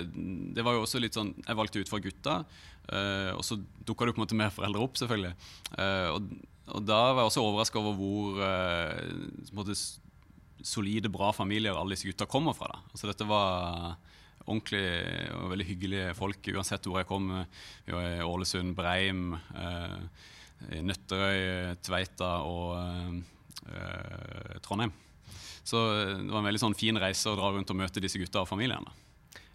det 0.57 0.65
var 0.65 0.76
jo 0.76 0.85
også 0.87 1.03
litt 1.03 1.17
sånn, 1.17 1.35
Jeg 1.43 1.59
valgte 1.59 1.83
ut 1.83 1.93
fra 1.93 2.03
gutta, 2.03 2.41
eh, 2.88 3.33
og 3.35 3.45
så 3.47 3.59
dukka 3.59 4.07
det 4.07 4.17
på 4.17 4.23
en 4.23 4.26
måte 4.26 4.38
mer 4.38 4.55
foreldre 4.55 4.85
opp, 4.87 4.99
selvfølgelig. 5.00 5.35
Eh, 5.76 6.09
og, 6.15 6.35
og 6.67 6.83
da 6.87 7.00
var 7.12 7.25
jeg 7.25 7.33
også 7.33 7.47
overraska 7.47 7.83
over 7.83 7.97
hvor 8.00 8.43
eh, 8.47 9.50
på 9.53 9.67
solide, 10.67 11.12
bra 11.12 11.33
familier 11.37 11.76
alle 11.76 11.95
disse 11.95 12.09
gutta 12.09 12.26
kommer 12.26 12.57
fra. 12.57 12.73
Da. 12.73 12.95
Altså 12.95 13.11
Dette 13.11 13.29
var 13.29 13.97
ordentlig 14.47 14.85
og 15.37 15.50
veldig 15.53 15.69
hyggelige 15.69 16.15
folk 16.19 16.50
uansett 16.55 16.87
hvor 16.87 17.00
jeg 17.03 17.11
kom. 17.11 17.31
Vi 17.87 17.95
var 17.95 18.07
i 18.09 18.26
Ålesund, 18.26 18.76
Breim, 18.79 19.35
eh, 19.59 19.97
Nøtterøy, 20.87 21.75
Tveita 21.85 22.31
og 22.47 22.76
eh, 23.67 24.55
Trondheim. 24.65 24.95
Så 25.67 25.83
eh, 25.93 26.15
det 26.23 26.31
var 26.31 26.41
en 26.43 26.49
veldig 26.50 26.62
sånn 26.62 26.79
fin 26.79 26.99
reise 27.03 27.31
å 27.31 27.37
dra 27.38 27.50
rundt 27.55 27.73
og 27.75 27.81
møte 27.81 28.03
disse 28.03 28.21
gutta 28.23 28.45
og 28.45 28.50
familiene. 28.50 28.95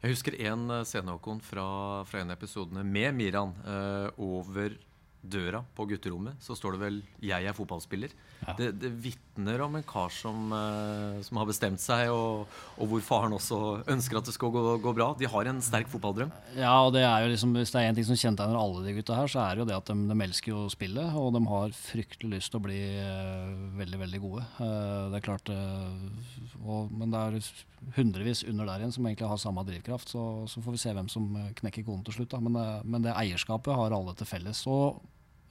Jeg 0.01 0.15
husker 0.15 0.37
en 0.49 0.67
eh, 0.73 0.85
scene 0.87 1.13
Håkon, 1.13 1.41
fra, 1.45 1.65
fra 2.09 2.21
en 2.21 2.33
av 2.33 2.39
episodene 2.39 2.83
med 2.83 3.15
Miran. 3.17 3.53
Eh, 3.63 4.07
over 4.21 4.75
døra 5.21 5.61
på 5.77 5.85
gutterommet 5.89 6.41
så 6.41 6.55
står 6.57 6.75
det 6.75 6.81
vel 6.81 7.01
'Jeg 7.21 7.45
er 7.45 7.53
fotballspiller'. 7.53 8.13
Det, 8.57 8.71
det 8.81 8.89
vitner 8.89 9.61
om 9.61 9.75
en 9.75 9.83
kar 9.83 10.09
som, 10.09 10.51
eh, 10.51 11.21
som 11.21 11.37
har 11.37 11.45
bestemt 11.45 11.79
seg, 11.79 12.09
og, 12.09 12.47
og 12.77 12.87
hvor 12.89 13.01
faren 13.05 13.33
også 13.37 13.85
ønsker 13.85 14.17
at 14.17 14.25
det 14.25 14.33
skal 14.33 14.49
gå, 14.49 14.77
gå 14.81 14.93
bra. 14.97 15.13
De 15.17 15.29
har 15.29 15.45
en 15.45 15.61
sterk 15.61 15.87
fotballdrøm. 15.87 16.31
Ja, 16.57 16.73
og 16.81 16.93
det 16.93 17.03
er 17.05 17.21
jo 17.21 17.29
liksom, 17.29 17.53
Hvis 17.53 17.71
det 17.71 17.81
er 17.81 17.91
én 17.91 17.95
ting 17.95 18.07
som 18.07 18.17
kjennetegner 18.17 18.57
alle 18.57 18.85
de 18.85 18.95
gutta 18.97 19.15
her, 19.15 19.27
så 19.27 19.45
er 19.45 19.55
det 19.55 19.61
jo 19.61 19.69
det 19.69 19.77
at 19.77 19.91
de, 19.91 20.07
de 20.09 20.25
elsker 20.25 20.51
jo 20.55 20.69
spillet, 20.73 21.13
og 21.13 21.33
de 21.37 21.45
har 21.45 21.77
fryktelig 21.77 22.39
lyst 22.39 22.51
til 22.51 22.61
å 22.61 22.65
bli 22.65 22.81
eh, 22.97 23.53
veldig, 23.77 23.99
veldig 24.01 24.21
gode. 24.25 24.47
Eh, 24.57 25.05
det 25.13 25.21
er 25.21 25.27
klart 25.27 25.53
eh, 25.53 26.57
og, 26.65 26.89
Men 26.89 27.13
det 27.13 27.21
er 27.21 27.53
hundrevis 27.95 28.43
under 28.47 28.67
der 28.69 28.81
igjen 28.81 28.93
som 28.93 29.05
egentlig 29.05 29.29
har 29.29 29.41
samme 29.41 29.63
drivkraft, 29.67 30.11
så, 30.13 30.25
så 30.49 30.61
får 30.61 30.75
vi 30.75 30.81
se 30.81 30.93
hvem 30.97 31.09
som 31.11 31.29
knekker 31.61 31.85
koden 31.85 32.03
til 32.07 32.19
slutt. 32.19 32.33
Da. 32.33 32.41
Men, 32.41 32.57
eh, 32.57 32.83
men 32.85 33.05
det 33.05 33.15
eierskapet 33.15 33.77
har 33.77 33.95
alle 33.95 34.17
til 34.17 34.29
felles. 34.29 34.65
Og 34.69 35.01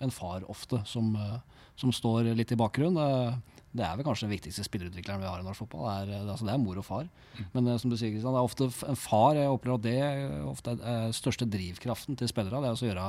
en 0.00 0.10
far 0.14 0.44
ofte 0.50 0.82
som, 0.88 1.14
eh, 1.16 1.38
som 1.80 1.92
står 1.94 2.32
litt 2.36 2.52
i 2.52 2.58
bakgrunnen. 2.60 3.40
Det, 3.70 3.84
er 3.86 3.94
vel 3.94 4.02
kanskje 4.02 4.26
den 4.26 4.32
viktigste 4.34 4.64
spillerutvikleren 4.66 5.20
vi 5.22 5.28
har 5.30 5.38
i 5.38 5.44
norsk 5.46 5.62
fotball. 5.62 5.84
Det 6.08 6.16
er, 6.16 6.24
altså 6.32 6.48
det 6.48 6.54
er 6.56 6.58
mor 6.58 6.80
og 6.80 6.84
far. 6.88 7.06
Men 7.54 7.68
eh, 7.70 7.76
som 7.78 7.92
du 7.92 7.96
sier, 7.96 8.10
Kristian, 8.10 8.34
det 8.34 8.40
er 8.40 8.48
ofte 8.48 8.66
en 8.90 8.98
far 8.98 9.38
Jeg 9.38 9.52
opplever 9.52 9.78
at 9.78 9.86
det 9.86 10.44
ofte 10.50 10.74
er 10.74 10.80
den 10.80 11.14
største 11.14 11.46
drivkraften 11.46 12.18
til 12.18 12.28
spillere. 12.32 12.58
Det 12.58 12.66
er 12.66 12.74
altså 12.74 12.88
å 12.88 12.90
gjøre 12.90 13.06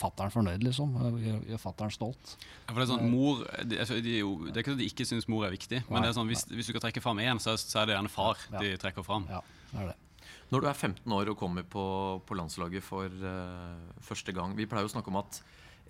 fattern 0.00 0.34
fornøyd, 0.34 0.66
liksom. 0.66 0.96
Gjøre, 1.22 1.40
gjør 1.52 1.62
fattern 1.62 1.94
stolt. 1.94 2.34
Ja, 2.66 2.72
for 2.74 2.80
det, 2.82 2.88
er 2.88 2.92
sånn, 2.96 3.08
mor, 3.12 3.44
de, 3.62 3.78
altså, 3.84 4.00
de, 4.02 4.16
er 4.18 4.24
jo- 4.24 4.38
det 4.48 4.56
er 4.56 4.64
ikke 4.66 4.74
at 4.74 4.82
de 4.82 4.90
ikke 4.90 5.06
syns 5.12 5.28
mor 5.30 5.46
er 5.46 5.54
viktig, 5.54 5.84
men 5.86 6.00
Nei, 6.00 6.06
det 6.08 6.10
er 6.10 6.18
sånn, 6.18 6.32
hvis, 6.34 6.46
hvis 6.50 6.66
du 6.66 6.74
skal 6.74 6.88
trekke 6.88 7.04
fram 7.04 7.22
én, 7.22 7.38
så, 7.42 7.54
er- 7.54 7.62
så 7.62 7.84
er 7.84 7.92
det 7.92 7.96
gjerne 8.00 8.10
far 8.12 8.42
de 8.58 8.74
trekker 8.82 9.06
fram. 9.06 9.28
Ja, 9.30 9.44
det 9.70 9.84
er 9.84 9.92
det. 9.92 9.98
Når 10.52 10.60
du 10.60 10.66
er 10.68 10.76
15 10.76 11.12
år 11.16 11.30
og 11.32 11.38
kommer 11.40 11.64
på, 11.64 11.82
på 12.28 12.36
landslaget 12.36 12.84
for 12.84 13.08
uh, 13.08 13.78
første 14.04 14.34
gang 14.36 14.52
Vi 14.58 14.66
pleier 14.68 14.84
jo 14.84 14.90
å 14.90 14.92
snakke 14.92 15.08
om 15.08 15.16
at 15.22 15.38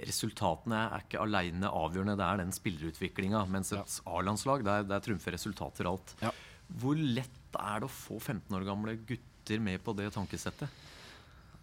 resultatene 0.09 0.79
er 0.89 1.05
ikke 1.05 1.21
aleine 1.23 1.71
avgjørende. 1.71 2.17
Det 2.19 2.27
er 2.27 2.41
den 2.43 2.55
spillerutviklinga. 2.55 3.45
Mens 3.53 3.73
et 3.77 3.99
A-landslag, 4.09 4.65
der, 4.67 4.87
der 4.89 5.05
trumfer 5.05 5.37
resultater 5.37 5.91
alt. 5.91 6.15
Hvor 6.83 6.99
lett 6.99 7.59
er 7.59 7.83
det 7.83 7.89
å 7.89 7.93
få 7.93 8.19
15 8.21 8.57
år 8.57 8.67
gamle 8.69 8.97
gutter 9.09 9.63
med 9.63 9.83
på 9.85 9.95
det 9.99 10.09
tankesettet? 10.15 10.83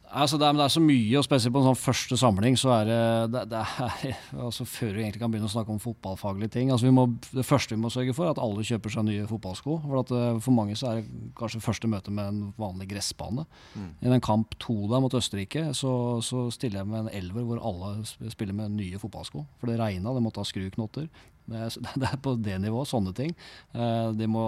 Altså 0.10 0.39
det, 0.42 0.48
er, 0.48 0.56
det, 0.58 0.63
er, 0.63 0.72
så 0.74 0.82
mye, 0.82 1.18
og 1.20 1.25
spesielt 1.25 1.54
på 1.54 1.62
en 1.62 1.68
sånn 1.68 1.78
første 1.78 2.18
samling, 2.18 2.56
så 2.58 2.72
er 2.80 2.88
det, 2.89 3.01
det, 3.36 3.44
det 3.51 3.60
er, 3.62 4.16
altså 4.48 4.66
Før 4.66 4.96
vi 4.96 5.04
egentlig 5.04 5.22
kan 5.22 5.30
begynne 5.30 5.50
å 5.50 5.54
snakke 5.54 5.74
om 5.74 5.82
fotballfaglige 5.84 6.54
ting 6.56 6.72
altså 6.74 6.88
vi 6.88 6.94
må, 6.96 7.06
Det 7.30 7.46
første 7.46 7.75
vi 7.75 7.82
må 7.84 7.92
sørge 7.94 8.16
for, 8.18 8.25
er 8.25 8.34
at 8.34 8.42
alle 8.42 8.66
kjøper 8.66 8.94
seg 8.94 9.06
nye 9.06 9.28
fotballsko. 9.30 9.78
For, 9.86 10.00
at, 10.01 10.13
eh, 10.16 10.42
for 10.42 10.58
mange 10.58 10.78
så 10.80 10.89
er 10.89 11.01
det 11.01 11.34
kanskje 11.38 11.62
første 11.62 11.92
møte 11.92 12.13
med 12.13 12.32
en 12.32 12.42
vanlig 12.58 12.89
gressbane. 12.89 13.46
Mm. 13.75 13.89
I 14.01 14.13
den 14.16 14.25
kamp 14.25 14.58
to 14.63 14.80
der 14.89 15.04
mot 15.04 15.13
Østerrike 15.13 15.68
så, 15.78 15.94
så, 16.25 16.48
stiller 16.54 16.82
jeg 16.82 16.89
med 16.89 17.06
en 17.06 17.13
elver 17.22 17.46
hvor 17.46 17.62
alle 17.62 18.32
spiller 18.34 18.58
med 18.58 18.80
nye 18.80 19.01
fotballsko. 19.01 19.46
For 19.62 19.70
det 19.70 19.78
regna, 19.82 20.16
det 20.16 20.25
måtte 20.25 20.42
ha 20.42 20.50
skruknotter. 20.50 21.06
Er, 21.50 21.75
det 22.01 22.10
er, 22.12 22.18
på 22.22 22.36
det 22.39 22.58
nivået, 22.62 22.91
sånne 22.91 23.13
ting. 23.18 23.36
Eh, 23.74 24.10
de 24.18 24.29
må 24.29 24.46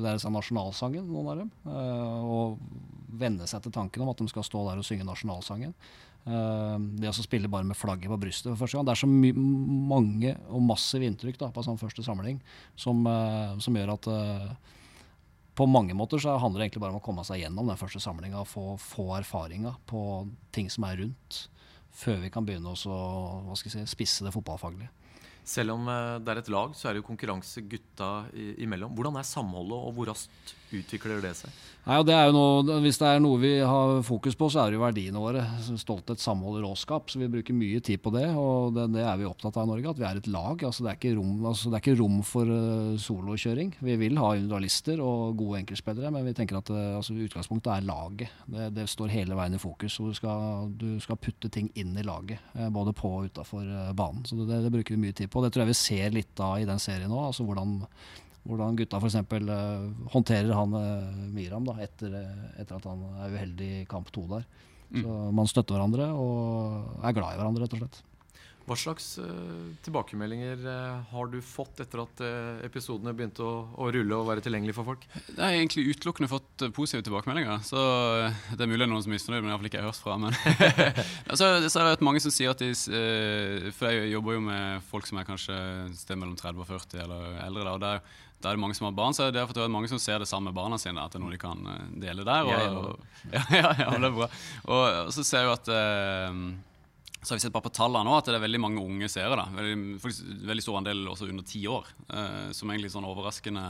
lære 0.00 0.20
seg 0.22 0.34
nasjonalsangen, 0.34 1.08
noen 1.10 1.32
av 1.32 1.42
dem. 1.44 1.50
Eh, 1.70 2.30
og 2.36 2.62
venne 3.20 3.48
seg 3.50 3.64
til 3.64 3.74
tanken 3.74 4.04
om 4.04 4.12
at 4.12 4.22
de 4.22 4.30
skal 4.30 4.46
stå 4.46 4.64
der 4.68 4.80
og 4.80 4.86
synge 4.86 5.08
nasjonalsangen. 5.08 5.74
Eh, 6.28 6.76
det 7.00 7.08
å 7.08 7.16
spille 7.16 7.48
bare 7.48 7.64
med 7.64 7.78
flagget 7.78 8.12
på 8.12 8.18
brystet 8.20 8.50
for 8.52 8.64
første 8.64 8.76
gang. 8.76 8.88
Det 8.88 8.92
er 8.92 9.02
så 9.02 9.08
mange 9.08 10.34
og 10.50 10.66
massive 10.68 11.08
inntrykk 11.08 11.40
da, 11.40 11.48
på 11.54 11.64
sånn 11.64 11.80
første 11.80 12.04
samling 12.04 12.42
som, 12.76 13.00
eh, 13.08 13.56
som 13.64 13.78
gjør 13.78 13.94
at 13.94 14.10
eh, 14.12 14.50
på 15.56 15.66
mange 15.68 15.96
måter 15.96 16.20
så 16.22 16.36
handler 16.40 16.60
det 16.60 16.68
egentlig 16.68 16.84
bare 16.84 16.94
om 16.94 17.00
å 17.00 17.04
komme 17.04 17.24
seg 17.26 17.42
gjennom 17.42 17.68
den 17.68 17.80
første 17.80 18.00
samlinga. 18.00 18.44
Få, 18.48 18.74
få 18.80 19.10
erfaringa 19.18 19.74
på 19.90 20.02
ting 20.54 20.70
som 20.72 20.86
er 20.88 21.00
rundt, 21.02 21.40
før 21.90 22.20
vi 22.22 22.30
kan 22.32 22.46
begynne 22.46 22.72
å 22.72 23.56
si, 23.58 23.82
spisse 23.88 24.24
det 24.24 24.32
fotballfaglige. 24.36 24.92
Selv 25.50 25.74
om 25.74 25.90
eh, 25.90 26.16
det 26.22 26.32
er 26.32 26.42
et 26.44 26.52
lag, 26.54 26.74
så 26.78 26.88
er 26.88 26.94
det 26.94 27.02
jo 27.02 27.08
konkurranse 27.10 27.64
gutta 27.66 28.10
imellom. 28.62 28.94
Hvordan 28.94 29.18
er 29.18 29.26
samholdet, 29.26 29.78
og 29.78 29.94
hvor 29.96 30.12
raskt 30.12 30.54
utvikler 30.76 31.22
det 31.24 31.34
seg? 31.38 31.58
Nei, 31.80 31.96
det 32.04 32.16
noe, 32.36 32.74
hvis 32.84 32.98
det 33.00 33.08
er 33.08 33.22
noe 33.24 33.38
vi 33.40 33.54
har 33.64 34.02
fokus 34.04 34.36
på, 34.36 34.50
så 34.52 34.60
er 34.60 34.70
det 34.70 34.76
jo 34.76 34.82
verdiene 34.82 35.20
våre. 35.22 35.40
Stolthet, 35.80 36.20
samhold, 36.20 36.58
råskap. 36.60 37.08
Så 37.08 37.18
vi 37.22 37.28
bruker 37.32 37.56
mye 37.56 37.80
tid 37.84 38.02
på 38.04 38.12
det, 38.12 38.26
og 38.36 38.76
det, 38.76 38.84
det 38.92 39.02
er 39.06 39.16
vi 39.18 39.28
opptatt 39.28 39.56
av 39.56 39.64
i 39.64 39.70
Norge. 39.72 39.94
At 39.94 40.02
vi 40.02 40.06
er 40.06 40.20
et 40.20 40.28
lag. 40.30 40.60
Altså, 40.68 40.84
det, 40.84 40.92
er 40.92 41.16
rom, 41.16 41.32
altså, 41.48 41.72
det, 41.72 41.78
er 41.78 41.84
ikke 41.86 41.96
rom, 42.02 42.20
for 42.26 42.52
uh, 42.52 43.00
solokjøring. 43.00 43.72
Vi 43.80 43.96
vil 44.04 44.20
ha 44.20 44.34
individualister 44.36 45.00
og 45.02 45.40
gode 45.40 45.62
enkeltspillere, 45.62 46.12
men 46.12 46.28
vi 46.28 46.36
tenker 46.36 46.60
at 46.60 46.70
uh, 46.74 47.00
altså, 47.00 47.16
utgangspunktet 47.16 47.72
er 47.72 47.88
laget. 47.88 48.38
Det, 48.44 48.70
det, 48.76 48.88
står 48.92 49.16
hele 49.16 49.40
veien 49.40 49.56
i 49.56 49.62
fokus. 49.62 49.96
og 50.04 50.12
du 50.12 50.20
skal, 50.20 50.70
du 50.76 50.90
skal 51.00 51.20
putte 51.22 51.48
ting 51.50 51.72
inn 51.80 51.96
i 51.96 52.04
laget, 52.06 52.44
uh, 52.58 52.68
både 52.68 52.92
på 52.96 53.16
og 53.16 53.30
utafor 53.32 53.64
banen. 53.96 54.26
Så 54.28 54.36
det, 54.44 54.66
bruker 54.68 54.94
vi 54.94 55.06
mye 55.08 55.16
tid 55.16 55.32
på. 55.32 55.40
Det 55.42 55.54
tror 55.54 55.64
jeg 55.64 55.72
vi 55.72 55.80
ser 55.80 56.12
litt 56.14 56.44
av 56.44 56.60
i 56.60 56.68
den 56.68 56.78
serien 56.78 57.08
nå. 57.10 57.24
altså 57.24 57.48
hvordan 57.48 57.80
hvordan 58.48 58.78
gutta 58.78 59.00
f.eks. 59.00 59.18
Uh, 59.20 59.90
håndterer 60.14 60.52
han 60.56 60.76
uh, 60.76 61.24
Miram 61.34 61.66
da, 61.68 61.76
etter, 61.84 62.14
etter, 62.56 62.76
at 62.78 62.88
han 62.88 63.02
er 63.24 63.34
uheldig 63.36 63.72
i 63.80 63.88
kamp 63.90 64.12
to 64.14 64.26
der. 64.30 64.46
Mm. 64.90 65.02
Så 65.04 65.18
Man 65.36 65.50
støtter 65.50 65.76
hverandre 65.76 66.08
og 66.18 67.04
er 67.04 67.16
glad 67.16 67.34
i 67.34 67.40
hverandre, 67.42 67.66
rett 67.66 67.76
og 67.76 67.84
slett. 67.84 68.00
Hva 68.70 68.76
slags 68.78 69.06
uh, 69.18 69.72
tilbakemeldinger 69.82 70.60
uh, 70.62 71.00
har 71.10 71.30
du 71.32 71.40
fått 71.42 71.80
etter 71.82 72.04
at 72.04 72.20
uh, 72.22 72.60
episodene 72.62 73.10
begynte 73.16 73.42
å, 73.42 73.64
å, 73.74 73.88
rulle 73.90 74.14
og 74.14 74.28
være 74.28 74.44
tilgjengelige 74.44 74.76
for 74.76 74.86
folk? 74.92 75.06
Jeg 75.16 75.40
har 75.40 75.56
egentlig 75.56 75.88
utelukkende 75.88 76.30
fått 76.30 76.66
positive 76.76 77.02
tilbakemeldinger. 77.08 77.64
Så 77.66 77.80
Det 78.52 78.62
er 78.62 78.70
mulig 78.70 78.84
det 78.84 78.86
er 78.86 78.92
noen 78.92 79.02
som 79.02 79.10
er 79.10 79.16
misfornøyd, 79.16 79.42
men 79.42 79.50
iallfall 79.50 79.70
ikke 79.70 79.80
jeg 79.80 79.88
har 79.88 79.90
hørt 79.90 80.04
fra. 80.04 80.18
Men 80.22 80.38
altså, 81.32 81.50
så 81.66 81.82
er 81.82 81.90
det 81.90 82.06
mange 82.06 82.22
som 82.22 82.34
sier 82.34 82.54
at 82.54 82.62
de 82.62 82.70
For 83.74 83.90
jeg 83.90 84.12
jobber 84.12 84.38
jo 84.38 84.46
med 84.46 84.86
folk 84.92 85.10
som 85.10 85.18
er 85.18 85.26
kanskje 85.26 85.56
et 85.88 85.98
sted 86.04 86.20
mellom 86.20 86.38
30 86.38 86.62
og 86.62 86.70
40 86.70 87.04
eller 87.08 87.40
eldre. 87.48 87.66
Da, 87.66 87.74
og 87.74 87.82
der, 87.82 88.20
da 88.40 88.50
er 88.50 88.56
det 88.56 88.62
mange 88.62 88.76
som 88.78 88.88
har 88.88 88.96
barn, 88.96 89.16
så 89.16 89.28
det 89.34 89.42
er 89.44 89.72
mange 89.72 89.90
som 89.90 90.00
ser 90.00 90.22
det 90.22 90.28
samme 90.30 90.52
barna 90.56 90.78
sine. 90.80 91.02
At 91.04 91.12
det 91.12 91.20
er 91.20 91.24
noe 91.26 91.34
de 91.34 91.40
kan 91.40 91.60
dele 92.00 92.24
der. 92.24 92.48
Og, 92.48 92.90
og, 92.90 93.06
ja, 93.36 93.44
ja, 93.52 93.70
ja, 93.84 93.92
det 93.92 94.08
er 94.08 94.16
bra. 94.16 94.28
Og, 94.64 94.84
og 95.06 95.14
så 95.14 95.26
ser 95.26 95.44
jeg 95.44 95.50
jo 95.50 95.56
at 95.58 95.70
så 97.22 97.34
har 97.34 97.36
vi 97.36 97.40
sett 97.40 97.52
bare 97.52 97.66
på 97.68 97.72
tallene 97.76 98.08
nå 98.08 98.14
at 98.16 98.28
det 98.30 98.38
er 98.38 98.42
veldig 98.46 98.60
mange 98.62 98.80
unge 98.80 99.08
seere. 99.12 99.36
da, 99.36 99.44
Veldig, 99.52 100.12
veldig 100.48 100.64
stor 100.64 100.78
andel 100.80 101.02
også 101.12 101.28
under 101.28 101.44
ti 101.44 101.60
år, 101.68 101.88
eh, 102.08 102.48
som 102.56 102.70
er 102.70 102.78
egentlig 102.78 102.92
sånn 102.94 103.08
overraskende. 103.08 103.64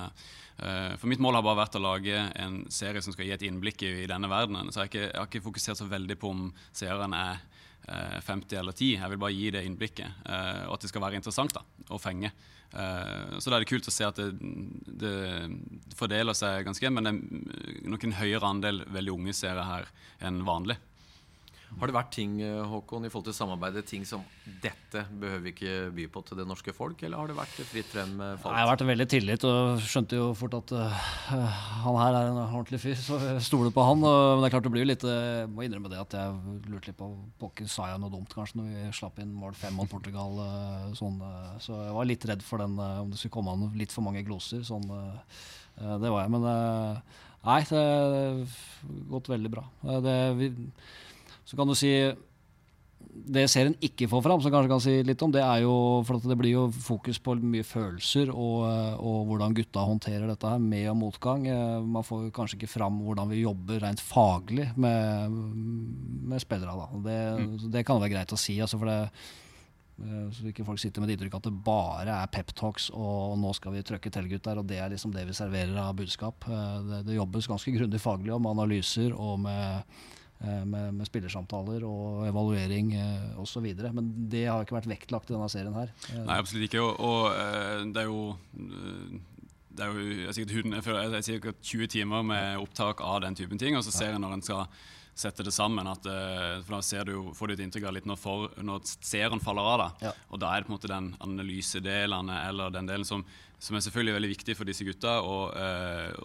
Eh, 0.63 0.93
for 1.01 1.11
mitt 1.11 1.23
mål 1.23 1.39
har 1.39 1.47
bare 1.47 1.63
vært 1.65 1.79
å 1.81 1.83
lage 1.83 2.21
en 2.39 2.61
serie 2.71 3.03
som 3.03 3.15
skal 3.15 3.27
gi 3.27 3.35
et 3.35 3.47
innblikk 3.49 3.83
i, 3.83 3.91
i 4.05 4.11
denne 4.11 4.31
verdenen. 4.31 4.71
Så 4.71 4.79
jeg 4.79 4.85
har, 4.85 4.93
ikke, 4.93 5.07
jeg 5.09 5.19
har, 5.19 5.31
ikke, 5.33 5.47
fokusert 5.49 5.81
så 5.83 5.89
veldig 5.91 6.19
på 6.21 6.31
om 6.31 6.47
seeren 6.71 7.17
er 7.19 7.41
eh, 7.41 7.60
50 7.87 8.59
eller 8.61 8.77
10. 8.77 8.97
Jeg 8.99 9.13
vil 9.13 9.21
bare 9.21 9.37
gi 9.37 9.51
det 9.55 9.65
innblikket, 9.67 10.23
eh, 10.27 10.65
og 10.69 10.77
at 10.77 10.85
det 10.85 10.91
skal 10.93 11.05
være 11.05 11.21
interessant 11.21 11.55
da, 11.57 11.65
å 11.91 11.99
fenge. 12.01 12.33
Eh, 12.71 13.39
så 13.39 13.51
da 13.51 13.57
er 13.57 13.65
det 13.65 13.71
kult 13.71 13.89
å 13.91 13.95
se 13.95 14.07
at 14.07 14.21
det, 14.21 14.29
det 15.01 15.95
fordeler 15.99 16.37
seg 16.39 16.67
ganske 16.69 16.87
jevnt, 16.87 17.01
men 17.01 17.09
det 17.09 17.15
er 17.15 17.91
nok 17.91 18.07
en 18.07 18.19
høyere 18.21 18.53
andel 18.53 18.85
veldig 18.87 19.17
unge 19.17 19.35
seere 19.37 19.67
her 19.67 19.91
enn 20.27 20.45
vanlig. 20.47 20.79
Har 21.79 21.87
det 21.87 21.95
vært 21.95 22.11
ting 22.13 22.33
eh, 22.43 22.61
Håkon, 22.67 23.05
i 23.07 23.11
forhold 23.13 23.29
til 23.29 23.37
samarbeidet, 23.37 23.85
ting 23.87 24.03
som 24.09 24.25
dette 24.63 25.05
behøver 25.21 25.43
vi 25.45 25.53
ikke 25.55 25.75
by 25.95 26.07
på 26.11 26.23
til 26.27 26.41
det 26.41 26.47
norske 26.49 26.75
folk, 26.75 27.03
eller 27.07 27.21
har 27.21 27.31
det 27.31 27.37
vært 27.39 27.61
fritt 27.69 27.89
frem? 27.93 28.17
Falt? 28.19 28.57
Jeg 28.57 28.65
har 28.65 28.71
vært 28.73 28.85
veldig 28.89 29.07
tillit 29.13 29.47
og 29.47 29.85
skjønte 29.85 30.19
jo 30.19 30.27
fort 30.37 30.57
at 30.59 30.75
uh, 30.75 31.05
han 31.85 31.99
her 32.01 32.19
er 32.19 32.31
en 32.33 32.41
ordentlig 32.43 32.81
fyr, 32.83 32.97
så 32.99 33.21
jeg 33.23 33.45
stoler 33.47 33.75
på 33.75 33.85
han. 33.87 34.03
Og, 34.03 34.19
men 34.35 34.43
det 34.43 34.49
er 34.49 34.55
klart 34.57 34.67
det 34.67 34.73
blir 34.75 34.85
jo 34.85 34.91
litt 34.91 35.07
Jeg 35.07 35.51
må 35.55 35.67
innrømme 35.67 35.93
det 35.93 36.01
at 36.03 36.17
jeg 36.19 36.57
lurte 36.73 36.91
litt 36.91 36.99
på 36.99 37.11
Pokker 37.41 37.71
sa 37.71 37.91
jeg 37.93 38.03
noe 38.03 38.13
dumt 38.13 38.35
kanskje 38.35 38.59
når 38.61 38.71
vi 38.73 38.95
slapp 38.99 39.21
inn 39.23 39.31
mål 39.37 39.55
fem 39.59 39.77
mot 39.79 39.91
Portugal. 39.91 40.41
Uh, 40.43 40.91
sånn, 40.99 41.21
uh, 41.23 41.55
så 41.63 41.79
jeg 41.87 41.97
var 41.97 42.09
litt 42.11 42.27
redd 42.33 42.43
for 42.47 42.63
den 42.63 42.75
om 42.81 43.13
det 43.13 43.21
skulle 43.21 43.37
komme 43.39 43.55
an 43.55 43.79
litt 43.79 43.95
for 43.95 44.05
mange 44.07 44.25
gloser. 44.27 44.65
Sånn, 44.67 44.91
det 45.81 46.11
var 46.11 46.25
jeg. 46.25 46.33
Men 46.35 46.43
nei, 47.47 47.61
det 47.71 47.85
har 47.85 48.43
gått 49.15 49.31
veldig 49.31 49.53
bra. 49.53 49.65
Det, 50.05 50.17
vi, 50.37 50.51
så 51.51 51.59
kan 51.59 51.67
du 51.67 51.75
si 51.75 51.91
det 53.11 53.47
serien 53.51 53.75
ikke 53.83 54.09
får 54.11 54.23
fram, 54.23 54.43
som 54.43 54.53
kanskje 54.53 54.71
kan 54.71 54.83
si 54.83 54.93
litt 55.07 55.23
om, 55.25 55.33
det 55.35 55.43
er 55.43 55.65
jo 55.65 55.75
for 56.07 56.23
det 56.23 56.37
blir 56.39 56.53
jo 56.53 56.65
fokus 56.71 57.19
på 57.23 57.35
mye 57.41 57.67
følelser 57.67 58.31
og, 58.31 58.63
og 59.03 59.25
hvordan 59.29 59.57
gutta 59.57 59.83
håndterer 59.87 60.31
dette 60.31 60.51
her, 60.51 60.63
med 60.63 60.87
og 60.93 60.99
motgang. 61.01 61.47
Eh, 61.51 61.77
man 61.83 62.07
får 62.07 62.29
kanskje 62.37 62.61
ikke 62.61 62.71
fram 62.71 63.01
hvordan 63.05 63.33
vi 63.33 63.43
jobber 63.43 63.83
rent 63.83 64.03
faglig 64.05 64.69
med, 64.77 65.37
med 66.31 66.43
spillere. 66.43 66.77
Da. 66.77 67.03
Det, 67.09 67.19
mm. 67.41 67.55
det 67.75 67.85
kan 67.89 68.01
være 68.03 68.15
greit 68.15 68.37
å 68.37 68.41
si. 68.41 68.61
Altså 68.63 68.79
for 68.79 68.93
det, 68.93 69.01
eh, 70.05 70.31
så 70.37 70.53
ikke 70.53 70.69
folk 70.69 70.83
sitter 70.83 71.03
med 71.03 71.11
det 71.11 71.19
inntrykket 71.19 71.43
at 71.43 71.51
det 71.51 71.67
bare 71.67 72.21
er 72.21 72.33
peptalks 72.37 72.93
og 72.95 73.37
nå 73.43 73.53
skal 73.59 73.75
vi 73.75 73.85
trøkke 73.91 74.15
til 74.15 74.31
gutter, 74.37 74.63
og 74.63 74.71
det 74.71 74.79
er 74.85 74.95
liksom 74.95 75.15
det 75.17 75.27
vi 75.29 75.37
serverer 75.37 75.83
av 75.83 75.99
budskap. 75.99 76.47
Eh, 76.47 76.81
det, 76.93 77.05
det 77.11 77.19
jobbes 77.19 77.51
ganske 77.51 77.75
grundig 77.75 78.03
faglig 78.07 78.35
om 78.39 78.49
analyser 78.55 79.17
og 79.17 79.43
med 79.49 80.09
med, 80.41 80.95
med, 80.97 81.07
spillersamtaler 81.09 81.85
og 81.85 82.23
evaluering 82.29 82.95
eh, 82.97 83.41
osv. 83.41 83.67
Men 83.93 84.13
det 84.33 84.47
har 84.49 84.65
ikke 84.65 84.79
vært 84.79 84.89
vektlagt 84.89 85.29
i 85.29 85.35
denne 85.37 85.51
serien 85.53 85.77
her. 85.77 85.93
Eh, 86.09 86.23
Nei, 86.25 86.39
absolutt 86.39 86.69
ikke. 86.69 86.81
Og, 86.81 87.03
og 87.05 87.27
eh, 87.35 87.83
det 87.93 88.05
er 88.05 88.09
jo 88.09 88.23
det 89.71 89.85
er 89.85 89.93
jo 89.93 90.33
sikkert, 90.35 90.55
huden, 90.57 90.73
jeg 90.77 91.13
jeg 91.15 91.27
sikkert 91.29 91.61
20 91.63 91.93
timer 91.93 92.25
med 92.27 92.57
opptak 92.61 93.05
av 93.05 93.21
den 93.23 93.37
typen 93.39 93.61
ting, 93.61 93.77
og 93.79 93.85
så 93.87 93.93
ser 93.95 94.11
jeg 94.11 94.21
når 94.21 94.35
en 94.35 94.43
skal 94.45 94.81
sette 95.17 95.45
det 95.47 95.53
sammen. 95.55 95.87
At, 95.89 96.09
for 96.67 96.75
Da 96.75 96.81
ser 96.85 97.07
du, 97.07 97.31
får 97.37 97.49
du 97.49 97.55
et 97.55 97.63
inntrykk 97.65 97.87
av 97.89 97.95
litt 97.95 98.09
når, 98.09 98.19
for, 98.19 98.51
når 98.61 98.83
serien 98.99 99.41
faller 99.41 99.69
av. 99.71 99.85
da, 99.85 100.09
ja. 100.09 100.13
Og 100.33 100.43
da 100.43 100.51
er 100.51 100.61
det 100.61 100.69
på 100.69 100.75
en 100.75 100.79
måte 100.79 100.91
den 100.91 101.13
analysedelene 101.23 102.43
eller 102.49 102.75
den 102.75 102.91
delen 102.91 103.07
som, 103.07 103.23
som 103.63 103.79
er 103.79 103.85
selvfølgelig 103.87 104.17
veldig 104.19 104.33
viktig 104.35 104.59
for 104.59 104.69
disse 104.69 104.85
gutta. 104.89 105.21
Og, 105.23 105.55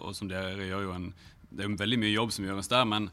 og 0.02 0.18
som 0.18 0.28
dere 0.32 0.66
gjør 0.66 0.88
jo 0.88 0.98
en, 0.98 1.08
Det 1.46 1.64
er 1.64 1.70
jo 1.70 1.80
veldig 1.84 2.02
mye 2.02 2.12
jobb 2.16 2.34
som 2.34 2.50
gjøres 2.50 2.72
der. 2.72 2.84
men 2.84 3.10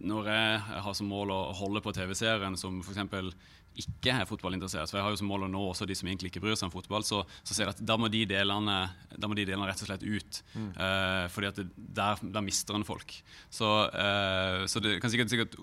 når 0.00 0.28
jeg 0.30 0.60
har 0.84 0.94
som 0.96 1.08
mål 1.10 1.32
å 1.34 1.40
holde 1.58 1.82
på 1.84 1.92
TV-serien 1.94 2.56
som 2.58 2.80
f.eks. 2.82 3.34
ikke 3.80 4.14
er 4.14 4.28
fotballinteressert, 4.28 4.90
for 4.90 4.98
jeg 4.98 5.06
har 5.06 5.14
jo 5.14 5.20
som 5.20 5.30
mål 5.30 5.46
å 5.46 5.50
nå 5.52 5.62
også 5.70 5.86
de 5.88 5.96
som 5.98 6.08
egentlig 6.10 6.32
ikke 6.32 6.42
bryr 6.44 6.58
seg 6.58 6.68
om 6.68 6.74
fotball, 6.74 7.04
så, 7.06 7.22
så 7.42 7.56
ser 7.56 7.66
jeg 7.66 7.76
at 7.76 7.82
da 7.86 7.96
må 8.00 8.10
de 8.12 8.22
delene, 8.28 8.78
må 9.22 9.38
de 9.38 9.46
delene 9.46 9.68
rett 9.68 9.82
og 9.84 9.90
slett 9.90 10.06
ut. 10.06 10.40
Mm. 10.54 10.70
Uh, 10.76 11.26
fordi 11.34 11.50
at 11.50 11.60
det, 11.60 11.68
der, 12.00 12.24
der, 12.24 12.46
mister 12.46 12.78
en 12.78 12.86
folk. 12.88 13.14
Så, 13.52 13.70
uh, 13.94 14.66
så, 14.70 14.82
det 14.84 14.98
kan 15.02 15.12
sikkert, 15.12 15.32
sikkert, 15.32 15.56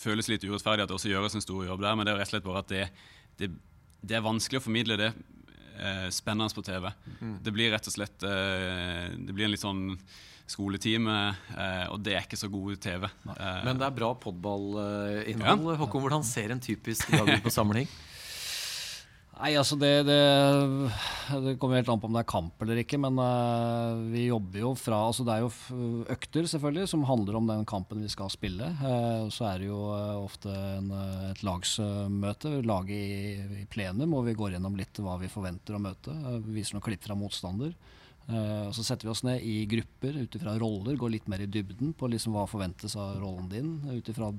føles 0.00 0.30
litt 0.32 0.46
urettferdig 0.46 0.86
at 0.86 0.92
det 0.92 0.98
også 0.98 1.12
gjøres 1.12 1.38
en 1.38 1.46
stor 1.46 1.64
jobb 1.68 1.84
der, 1.84 1.96
men 1.96 2.08
det 2.08 2.14
er 2.14 2.20
rett 2.22 2.32
og 2.32 2.36
slett 2.36 2.48
bare 2.48 2.64
at 2.64 2.74
det, 2.74 2.84
det, 3.40 3.50
det 4.04 4.18
er 4.18 4.26
vanskelig 4.26 4.60
å 4.60 4.66
formidle 4.66 5.00
det 5.00 5.10
uh, 5.14 6.08
spennende 6.14 6.54
på 6.54 6.66
TV. 6.66 6.90
Mm. 7.20 7.34
Det 7.46 7.56
blir 7.56 7.74
rett 7.74 7.90
og 7.90 7.96
slett 7.96 8.22
Det 8.22 9.32
blir 9.32 9.48
en 9.48 9.54
litt 9.54 9.62
sånn 9.62 9.84
skoletime, 10.46 11.18
eh, 11.56 11.84
og 11.92 12.02
det 12.04 12.16
er 12.16 12.26
ikke 12.26 12.40
så 12.40 12.50
god 12.52 12.80
TV. 12.82 13.06
Eh, 13.34 13.60
Men 13.64 13.80
det 13.80 13.86
er 13.88 13.96
bra 13.96 14.12
podballinnhold. 14.20 15.70
Ja. 15.72 15.78
Håkon, 15.80 16.04
hvordan 16.04 16.26
ser 16.26 16.52
en 16.52 16.60
typisk 16.62 17.10
dag 17.12 17.30
ut 17.30 17.46
på 17.46 17.54
samling? 17.54 17.88
Nei, 19.34 19.50
altså 19.58 19.74
det, 19.74 20.04
det, 20.06 20.18
det, 21.42 21.56
kommer 21.58 21.80
helt 21.80 21.88
an 21.90 21.98
på 21.98 22.06
om 22.06 22.14
det 22.14 22.20
er 22.22 22.28
kamp 22.30 22.60
eller 22.62 22.78
ikke. 22.84 23.00
Men 23.02 23.18
uh, 23.18 23.98
vi 24.12 24.28
jobber 24.28 24.60
jo 24.60 24.70
fra 24.78 25.00
altså 25.08 25.26
Det 25.26 25.34
er 25.34 25.42
jo 25.42 26.04
økter 26.14 26.46
selvfølgelig 26.52 26.86
som 26.92 27.06
handler 27.08 27.40
om 27.40 27.50
den 27.50 27.64
kampen 27.66 28.04
vi 28.04 28.12
skal 28.12 28.30
spille. 28.30 28.68
Uh, 28.78 29.26
så 29.34 29.48
er 29.50 29.64
det 29.64 29.72
jo 29.72 29.80
uh, 29.90 30.22
ofte 30.22 30.54
en, 30.54 30.92
et 31.32 31.42
lagsmøte, 31.46 32.60
laget 32.62 32.94
i, 32.94 33.64
i, 33.64 33.66
plenum, 33.70 34.14
og 34.14 34.28
vi 34.28 34.36
går 34.38 34.54
gjennom 34.54 34.78
litt 34.78 35.02
hva 35.02 35.18
vi 35.18 35.32
forventer 35.32 35.74
å 35.74 35.82
møte. 35.82 36.14
viser 36.46 36.78
noen 36.78 36.86
klipp 36.86 37.02
fra 37.02 37.18
motstander. 37.18 37.74
Uh, 38.24 38.70
Så 38.72 38.84
setter 38.86 39.04
vi 39.04 39.12
oss 39.12 39.24
ned 39.26 39.42
i 39.44 39.66
grupper 39.68 40.16
ut 40.16 40.36
ifra 40.36 40.54
roller, 40.56 40.96
går 40.96 41.12
litt 41.12 41.26
mer 41.28 41.42
i 41.44 41.48
dybden 41.50 41.92
på 41.92 42.08
liksom 42.08 42.32
hva 42.32 42.46
forventes 42.48 42.96
av 42.96 43.18
rollen 43.20 43.50
din 43.52 43.74
ut 43.90 44.08
ifra 44.08 44.30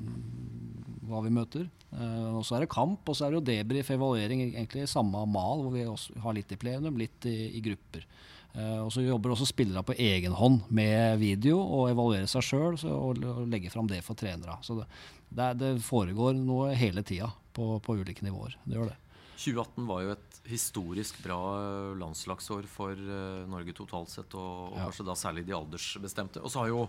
hva 1.05 1.21
vi 1.21 1.33
møter. 1.33 1.67
Uh, 1.93 2.39
og 2.39 2.45
Så 2.47 2.57
er 2.57 2.65
det 2.65 2.71
kamp, 2.73 3.05
og 3.05 3.17
så 3.17 3.27
er 3.27 3.33
det 3.33 3.39
jo 3.39 3.49
debrief, 3.51 3.91
evaluering, 3.93 4.41
egentlig 4.47 4.87
samme 4.89 5.21
mal, 5.29 5.61
hvor 5.61 5.75
vi 5.75 5.85
har 5.85 6.37
litt 6.37 6.51
i 6.51 6.57
plenum, 6.57 6.97
litt 6.97 7.29
i, 7.29 7.35
i 7.59 7.61
grupper. 7.61 8.07
Uh, 8.55 8.87
og 8.87 8.91
Så 8.95 9.05
jobber 9.05 9.35
også 9.35 9.51
spillere 9.51 9.85
på 9.85 9.97
egen 10.01 10.33
hånd 10.33 10.65
med 10.73 11.19
video 11.21 11.59
og 11.61 11.91
evaluerer 11.93 12.29
seg 12.31 12.49
sjøl 12.49 12.81
og 12.89 13.21
legger 13.51 13.69
fram 13.69 13.91
det 13.91 14.01
for 14.01 14.17
trenere. 14.17 14.57
Så 14.65 14.79
det, 14.81 14.89
det, 15.29 15.53
det 15.61 15.73
foregår 15.85 16.33
noe 16.39 16.73
hele 16.73 17.05
tida 17.05 17.29
på, 17.53 17.75
på 17.85 17.99
ulike 18.01 18.25
nivåer. 18.25 18.57
Det 18.65 18.79
gjør 18.79 18.95
det. 18.95 19.01
2018 19.35 19.87
var 19.89 20.05
jo 20.05 20.13
et 20.15 20.39
historisk 20.49 21.19
bra 21.23 21.39
landslagsår 21.99 22.69
for 22.69 22.93
eh, 22.95 23.43
Norge 23.51 23.75
totalt 23.77 24.13
sett, 24.13 24.33
og, 24.37 24.71
og 24.71 24.79
ja. 24.79 24.87
kanskje 24.87 25.07
da 25.07 25.17
særlig 25.19 25.45
de 25.47 25.55
aldersbestemte. 25.57 26.43
Og 26.43 26.53
så 26.53 26.63
har 26.63 26.71
jo 26.71 26.87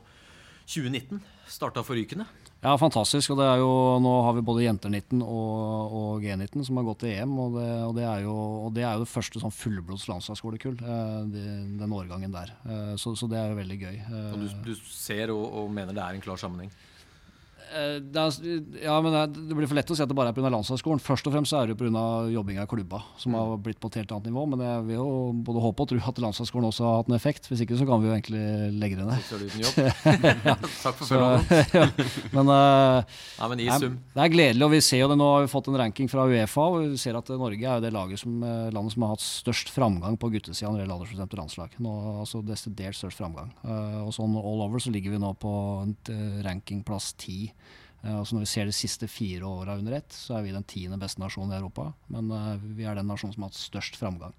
2019 0.66 1.20
starta 1.46 1.82
forrykende. 1.86 2.26
Ja, 2.64 2.72
fantastisk. 2.80 3.30
og 3.30 3.38
det 3.38 3.46
er 3.46 3.60
jo, 3.60 3.70
Nå 4.02 4.12
har 4.26 4.34
vi 4.34 4.42
både 4.46 4.64
jenter 4.64 4.90
19 4.90 5.20
og, 5.22 5.92
og 5.94 6.24
G19 6.24 6.64
som 6.66 6.80
har 6.80 6.86
gått 6.88 7.04
til 7.04 7.12
EM. 7.14 7.36
Og 7.38 7.54
det, 7.58 7.68
og 7.86 7.94
det, 7.98 8.06
er, 8.08 8.24
jo, 8.24 8.34
og 8.66 8.74
det 8.74 8.82
er 8.82 8.96
jo 8.96 9.04
det 9.04 9.12
første 9.12 9.42
sånn 9.42 9.54
fullblods 9.54 10.08
landslagsskole-kull, 10.10 10.80
eh, 10.82 11.20
den 11.78 11.94
årgangen 11.94 12.34
der. 12.34 12.56
Eh, 12.66 12.92
så, 12.98 13.14
så, 13.14 13.30
det 13.30 13.38
er 13.38 13.52
jo 13.52 13.60
veldig 13.60 13.78
gøy. 13.84 14.02
Og 14.32 14.42
du, 14.42 14.48
du 14.66 14.74
ser 14.90 15.34
og, 15.34 15.46
og 15.62 15.70
mener 15.70 15.94
det 15.94 16.02
er 16.02 16.18
en 16.18 16.26
klar 16.26 16.40
sammenheng? 16.42 16.74
Eh, 17.74 17.96
er, 17.98 18.84
ja, 18.84 18.94
men 19.02 19.14
det 19.34 19.56
blir 19.56 19.66
for 19.66 19.76
lett 19.78 19.90
å 19.90 19.96
si 19.96 20.02
at 20.04 20.10
det 20.10 20.16
bare 20.16 20.30
er 20.30 20.36
pga. 20.36 20.50
landslagsskolen. 20.52 21.02
Først 21.02 21.26
og 21.26 21.34
fremst 21.34 21.54
er 21.56 21.72
det 21.72 21.76
pga. 21.80 22.04
jobbinga 22.30 22.62
i 22.62 22.70
klubba, 22.70 23.02
som 23.18 23.34
mm. 23.34 23.38
har 23.38 23.62
blitt 23.64 23.80
på 23.82 23.90
et 23.90 23.98
helt 24.00 24.12
annet 24.14 24.30
nivå. 24.30 24.44
Men 24.52 24.62
jeg 24.62 24.84
vil 24.86 25.00
jo 25.00 25.08
både 25.46 25.62
håpe 25.64 25.82
og 25.84 25.90
tro 25.90 25.98
at 26.12 26.20
landslagsskolen 26.22 26.68
også 26.70 26.86
har 26.86 27.00
hatt 27.00 27.10
en 27.10 27.16
effekt. 27.18 27.48
Hvis 27.50 27.64
ikke 27.64 27.78
så 27.80 27.88
kan 27.88 28.02
vi 28.02 28.10
jo 28.10 28.14
egentlig 28.14 28.44
legge 28.78 29.00
det 29.00 29.08
ned. 29.08 29.24
Så 29.26 29.40
uten 29.40 29.64
jobb. 29.64 29.80
Takk 30.84 31.00
for 31.00 31.10
følget. 31.10 31.50
ja. 31.80 31.88
Men, 32.36 32.52
uh, 32.52 33.18
ja, 33.40 33.50
men 33.50 33.64
i 33.64 33.68
sum. 33.82 33.98
Det 34.14 34.24
er 34.24 34.32
gledelig, 34.32 34.66
og 34.68 34.72
vi 34.76 34.82
ser 34.84 35.02
jo 35.02 35.10
det 35.10 35.18
nå 35.18 35.28
har 35.32 35.44
vi 35.44 35.52
fått 35.52 35.70
en 35.72 35.80
ranking 35.82 36.10
fra 36.12 36.28
Uefa. 36.30 36.68
og 36.70 36.78
vi 36.94 37.00
ser 37.02 37.18
at 37.18 37.34
Norge 37.34 37.60
er 37.60 37.80
jo 37.80 37.84
det 37.84 37.92
laget 37.94 38.22
som, 38.22 38.38
eh, 38.46 38.70
landet 38.74 38.94
som 38.94 39.04
har 39.04 39.14
hatt 39.14 39.24
størst 39.24 39.70
framgang 39.74 40.16
på 40.20 40.30
guttesida 40.32 40.70
når 40.70 40.78
det 40.78 40.84
gjelder 40.84 40.96
aldersbestemte 40.96 41.40
landslag. 41.40 41.76
Nå, 41.82 41.94
altså 42.22 42.42
Desidert 42.46 42.98
størst 42.98 43.18
framgang. 43.18 43.50
Uh, 43.64 44.06
og 44.06 44.14
sånn 44.14 44.38
all 44.38 44.64
over 44.68 44.82
så 44.82 44.92
ligger 44.94 45.16
vi 45.16 45.22
nå 45.22 45.32
på 45.40 45.52
rankingplass 46.46 47.12
ti. 47.20 47.50
Uh, 48.02 48.18
altså 48.20 48.36
når 48.36 48.44
vi 48.44 48.50
ser 48.52 48.68
de 48.68 48.76
siste 48.76 49.08
fire 49.10 49.46
åra 49.48 49.78
under 49.80 49.98
ett, 49.98 50.12
så 50.12 50.38
er 50.38 50.46
vi 50.46 50.54
den 50.54 50.66
tiende 50.68 51.00
beste 51.00 51.22
nasjonen 51.22 51.54
i 51.54 51.60
Europa. 51.60 51.90
Men 52.12 52.30
uh, 52.32 52.54
vi 52.76 52.86
er 52.86 52.98
den 52.98 53.08
nasjonen 53.10 53.36
som 53.36 53.46
har 53.46 53.54
hatt 53.54 53.60
størst 53.60 53.98
framgang. 54.00 54.36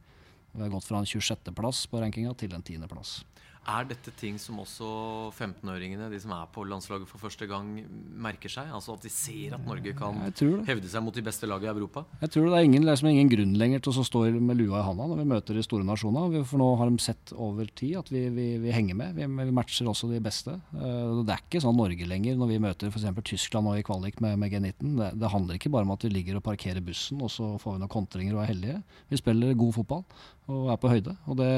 Vi 0.54 0.64
har 0.64 0.74
gått 0.74 0.88
fra 0.88 1.02
en 1.02 1.10
26.-plass 1.10 1.86
på 1.92 2.02
rankinga 2.02 2.34
til 2.40 2.56
en 2.56 2.64
10.-plass. 2.64 3.20
Er 3.68 3.88
dette 3.90 4.14
ting 4.16 4.38
som 4.40 4.62
også 4.64 4.88
15-åringene, 5.36 6.08
de 6.08 6.20
som 6.24 6.32
er 6.32 6.46
på 6.56 6.64
landslaget 6.64 7.10
for 7.10 7.20
første 7.20 7.44
gang, 7.50 7.74
merker 8.16 8.52
seg? 8.52 8.70
Altså 8.72 8.96
At 8.96 9.04
de 9.04 9.12
ser 9.12 9.58
at 9.58 9.66
Norge 9.68 9.92
kan 9.98 10.22
hevde 10.70 10.88
seg 10.88 11.04
mot 11.04 11.16
de 11.16 11.24
beste 11.26 11.50
lagene 11.50 11.68
i 11.68 11.74
Europa? 11.74 12.06
Jeg 12.22 12.32
tror 12.32 12.48
det 12.48 12.62
er 12.62 12.68
ingen, 12.70 12.86
liksom 12.88 13.10
ingen 13.12 13.32
grunn 13.34 13.58
lenger 13.60 13.84
til 13.84 14.00
å 14.00 14.06
stå 14.08 14.24
med 14.40 14.62
lua 14.62 14.80
i 14.80 14.86
handa 14.88 15.10
når 15.12 15.20
vi 15.20 15.28
møter 15.34 15.60
de 15.60 15.66
store 15.68 15.84
nasjonene. 15.88 16.46
For 16.48 16.62
nå 16.62 16.70
har 16.80 16.94
de 16.94 17.04
sett 17.04 17.34
over 17.36 17.68
tid 17.76 17.98
at 18.00 18.14
vi, 18.14 18.24
vi, 18.32 18.48
vi 18.64 18.72
henger 18.72 19.00
med. 19.02 19.20
Vi, 19.20 19.28
vi, 19.28 19.50
matcher 19.60 19.92
også 19.92 20.14
de 20.14 20.24
beste. 20.24 20.56
Uh, 20.72 21.26
det 21.28 21.36
er 21.36 21.44
ikke 21.44 21.64
sånn 21.66 21.76
Norge 21.76 22.08
lenger 22.08 22.40
når 22.40 22.54
vi 22.54 22.62
møter 22.64 22.94
f.eks. 22.94 23.10
Tyskland 23.28 23.68
nå 23.68 23.76
i 23.82 23.84
kvalik 23.84 24.24
med, 24.24 24.40
med 24.40 24.56
G19. 24.56 24.96
Det, 24.96 25.12
det, 25.20 25.34
handler 25.34 25.60
ikke 25.60 25.74
bare 25.76 25.90
om 25.90 25.92
at 25.98 26.08
vi 26.08 26.14
ligger 26.16 26.40
og 26.40 26.48
parkerer 26.48 26.80
bussen 26.88 27.20
og 27.20 27.34
så 27.36 27.52
får 27.60 27.76
vi 27.76 27.84
noen 27.84 27.96
kontringer 28.00 28.40
og 28.40 28.46
er 28.46 28.54
heldige. 28.54 28.80
Vi 29.12 29.20
spiller 29.20 29.60
god 29.60 29.76
fotball 29.82 30.08
og 30.48 30.72
er 30.72 30.80
på 30.80 30.92
høyde. 30.92 31.14
Og, 31.28 31.38
det, 31.40 31.50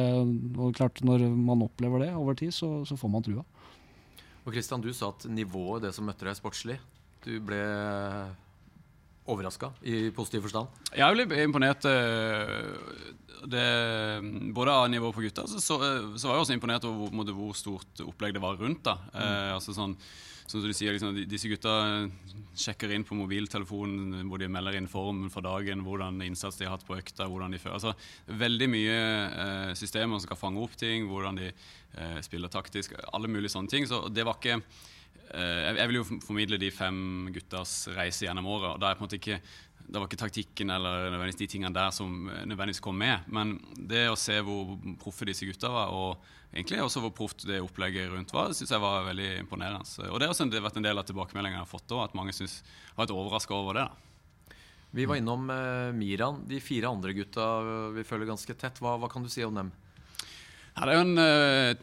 og 0.57 0.73
klart 0.77 1.01
Når 1.05 1.27
man 1.35 1.61
opplever 1.65 2.05
det 2.05 2.11
over 2.17 2.37
tid, 2.37 2.51
så, 2.55 2.83
så 2.89 2.97
får 2.97 3.11
man 3.13 3.25
trua. 3.25 3.45
Og 4.45 4.53
Kristian, 4.53 4.81
Du 4.81 4.91
sa 4.93 5.11
at 5.13 5.27
nivået, 5.29 5.83
det 5.85 5.93
som 5.95 6.07
møtte 6.09 6.25
deg 6.25 6.37
sportslig 6.37 6.79
Du 7.25 7.35
ble 7.43 7.59
overraska 9.33 9.71
i 9.81 10.09
positiv 10.15 10.47
forstand? 10.47 10.79
Jeg 10.95 11.15
ble 11.15 11.43
imponert 11.43 11.85
eh, 11.89 12.71
det, 13.49 13.67
både 14.55 14.73
av 14.75 14.89
nivået 14.91 15.15
på 15.15 15.25
gutta, 15.27 15.45
så, 15.47 15.61
så, 15.63 15.77
så, 16.15 16.27
var 16.27 16.39
jeg 16.39 16.47
også 16.47 16.57
imponert 16.57 16.87
over 16.89 17.13
hvor, 17.13 17.35
hvor 17.37 17.53
stort 17.57 18.03
opplegg 18.05 18.35
det 18.35 18.43
var 18.43 18.59
rundt. 18.59 18.83
da. 18.87 18.97
Mm. 19.13 19.21
Eh, 19.21 19.53
altså 19.57 19.75
sånn 19.77 19.95
som 20.49 20.63
du 20.65 20.71
sier, 20.73 20.95
liksom, 20.95 21.13
Disse 21.29 21.49
gutta 21.51 21.71
sjekker 22.57 22.89
inn 22.95 23.05
på 23.05 23.17
mobiltelefonen 23.17 24.25
hvor 24.29 24.41
de 24.41 24.49
melder 24.49 24.79
inn 24.79 24.89
formen 24.89 25.29
for 25.29 25.45
dagen, 25.45 25.83
hvordan 25.85 26.17
innsats 26.25 26.57
de 26.57 26.65
har 26.65 26.73
hatt 26.73 26.87
på 26.87 26.97
økta. 26.97 27.27
hvordan 27.29 27.53
de 27.53 27.61
fører. 27.61 27.77
Altså, 27.77 27.93
Veldig 28.25 28.69
mye 28.71 28.95
eh, 28.97 29.73
systemer 29.77 30.17
som 30.17 30.25
skal 30.25 30.41
fange 30.41 30.63
opp 30.63 30.73
ting, 30.79 31.05
hvordan 31.09 31.37
de 31.37 31.51
eh, 31.51 32.19
spiller 32.25 32.49
taktisk. 32.49 32.97
Alle 33.13 33.29
mulige 33.29 33.53
sånne 33.53 33.69
ting. 33.69 33.85
Så 33.85 34.07
det 34.09 34.25
var 34.25 34.39
ikke 34.39 34.57
eh, 34.57 34.65
Jeg 35.29 35.85
vil 35.91 35.99
jo 35.99 36.05
formidle 36.25 36.57
de 36.57 36.71
fem 36.73 37.27
guttas 37.29 37.83
reise 37.93 38.25
gjennom 38.25 38.47
året. 38.49 38.71
og 38.71 38.79
da 38.81 38.89
er 38.89 38.97
på 38.97 39.03
en 39.03 39.05
måte 39.05 39.19
ikke 39.19 39.35
det 39.89 39.97
var 39.97 40.05
ikke 40.05 40.19
taktikken 40.21 40.69
eller 40.69 41.31
de 41.33 41.47
tingene 41.49 41.73
der 41.73 41.93
som 41.93 42.27
nødvendigvis 42.27 42.81
kom 42.83 42.97
med. 42.99 43.25
Men 43.33 43.55
det 43.73 44.05
å 44.09 44.17
se 44.19 44.37
hvor 44.45 44.75
proffe 45.01 45.25
disse 45.25 45.47
gutta 45.49 45.71
var, 45.73 45.93
og 45.93 46.53
egentlig 46.53 46.83
også 46.83 47.01
hvor 47.03 47.13
proft 47.15 47.47
det 47.49 47.61
opplegget 47.63 48.11
rundt 48.11 48.33
var, 48.35 48.53
syns 48.53 48.73
jeg 48.75 48.83
var 48.83 49.07
veldig 49.07 49.31
imponerende. 49.39 50.09
Og 50.11 50.19
det 50.19 50.29
har 50.29 50.35
også 50.35 50.49
vært 50.61 50.77
en 50.77 50.85
del 50.85 51.01
av 51.01 51.09
tilbakemeldingene 51.09 51.57
jeg 51.57 51.65
har 51.65 51.71
fått 51.71 51.97
at 51.97 52.17
mange 52.17 52.35
synes, 52.37 52.59
har 52.93 53.03
vært 53.03 53.15
overraska 53.17 53.57
over 53.57 53.79
det. 53.79 53.87
da. 53.89 54.55
Vi 54.91 55.05
var 55.05 55.19
innom 55.21 55.49
uh, 55.53 55.89
Miran. 55.93 56.43
De 56.49 56.61
fire 56.61 56.89
andre 56.89 57.13
gutta 57.13 57.49
vi 57.93 58.05
følger 58.05 58.31
ganske 58.31 58.55
tett. 58.57 58.81
Hva, 58.81 58.95
hva 59.01 59.09
kan 59.09 59.25
du 59.25 59.29
si 59.29 59.45
om 59.45 59.57
dem? 59.57 59.73
Ja, 60.79 60.85
det 60.87 60.93
er 60.93 61.01
jo 61.01 61.07
en 61.09 61.19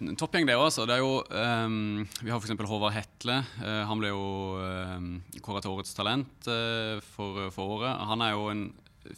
uh, 0.09 0.15
toppgjeng, 0.17 0.47
det 0.49 0.55
òg. 0.57 1.27
Um, 1.29 2.07
vi 2.25 2.31
har 2.33 2.39
f.eks. 2.41 2.55
Håvard 2.57 2.95
Hetle. 2.95 3.35
Uh, 3.61 3.83
han 3.91 4.01
ble 4.01 4.09
jo 4.09 4.23
uh, 4.57 5.35
kåret 5.45 5.67
til 5.67 5.75
årets 5.75 5.93
talent 5.93 6.49
uh, 6.49 6.97
for, 7.05 7.43
for, 7.53 7.75
året. 7.75 7.93
Han 8.09 8.25
er 8.25 8.33
jo 8.33 8.47
en 8.49 8.63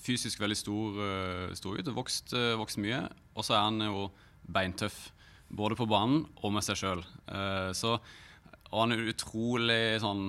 fysisk 0.03 0.43
veldig 0.43 0.59
stor, 0.59 0.99
uh, 0.99 1.55
stor 1.55 1.79
gutt. 1.79 1.93
Vokst, 1.95 2.35
vokst 2.59 2.83
mye. 2.83 3.05
Og 3.39 3.47
så 3.47 3.55
er 3.55 3.69
han 3.69 3.79
jo 3.87 4.09
beintøff. 4.51 4.99
Både 5.47 5.79
på 5.79 5.87
banen 5.87 6.25
og 6.43 6.57
med 6.57 6.67
seg 6.67 6.83
sjøl. 6.83 7.07
Og 7.31 8.75
han 8.83 8.97
er 8.97 8.99
en 8.99 9.13
utrolig 9.15 9.83
sånn 10.03 10.27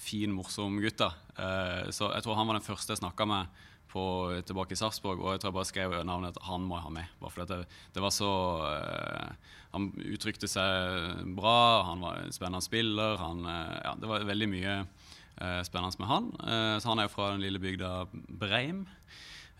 fin, 0.00 0.32
morsom 0.32 0.80
gutt. 0.80 1.04
Uh, 1.36 1.84
så 1.92 2.14
jeg 2.14 2.24
tror 2.24 2.40
han 2.40 2.48
var 2.48 2.56
den 2.56 2.64
første 2.64 2.96
jeg 2.96 3.04
snakka 3.04 3.28
med 3.28 3.60
på, 3.90 4.04
tilbake 4.46 4.76
i 4.76 4.78
Sarpsborg. 4.80 5.22
Og 5.22 5.34
jeg 5.34 5.42
tror 5.42 5.50
jeg 5.50 5.58
bare 5.58 5.70
skrev 5.70 5.96
navnet 6.06 6.36
at 6.36 6.46
han 6.48 6.66
må 6.66 6.78
jeg 6.78 6.86
ha 6.86 6.92
med. 6.94 7.16
Bare 7.20 7.34
fordi 7.34 7.48
det, 7.50 7.80
det, 7.94 8.04
var 8.04 8.14
så 8.14 8.30
Han 9.74 9.90
uttrykte 10.14 10.50
seg 10.50 11.26
bra, 11.36 11.82
han 11.90 12.02
var 12.02 12.22
en 12.22 12.34
spennende 12.34 12.64
spiller. 12.64 13.18
Han, 13.22 13.44
ja, 13.46 13.94
det 13.98 14.10
var 14.10 14.26
veldig 14.26 14.50
mye 14.50 14.76
spennende 15.64 16.02
med 16.02 16.10
han. 16.10 16.30
så 16.82 16.90
han 16.90 17.00
er 17.00 17.06
jo 17.06 17.12
fra 17.14 17.30
den 17.32 17.44
lille 17.44 17.62
bygda 17.62 17.92
Breim. 18.12 18.82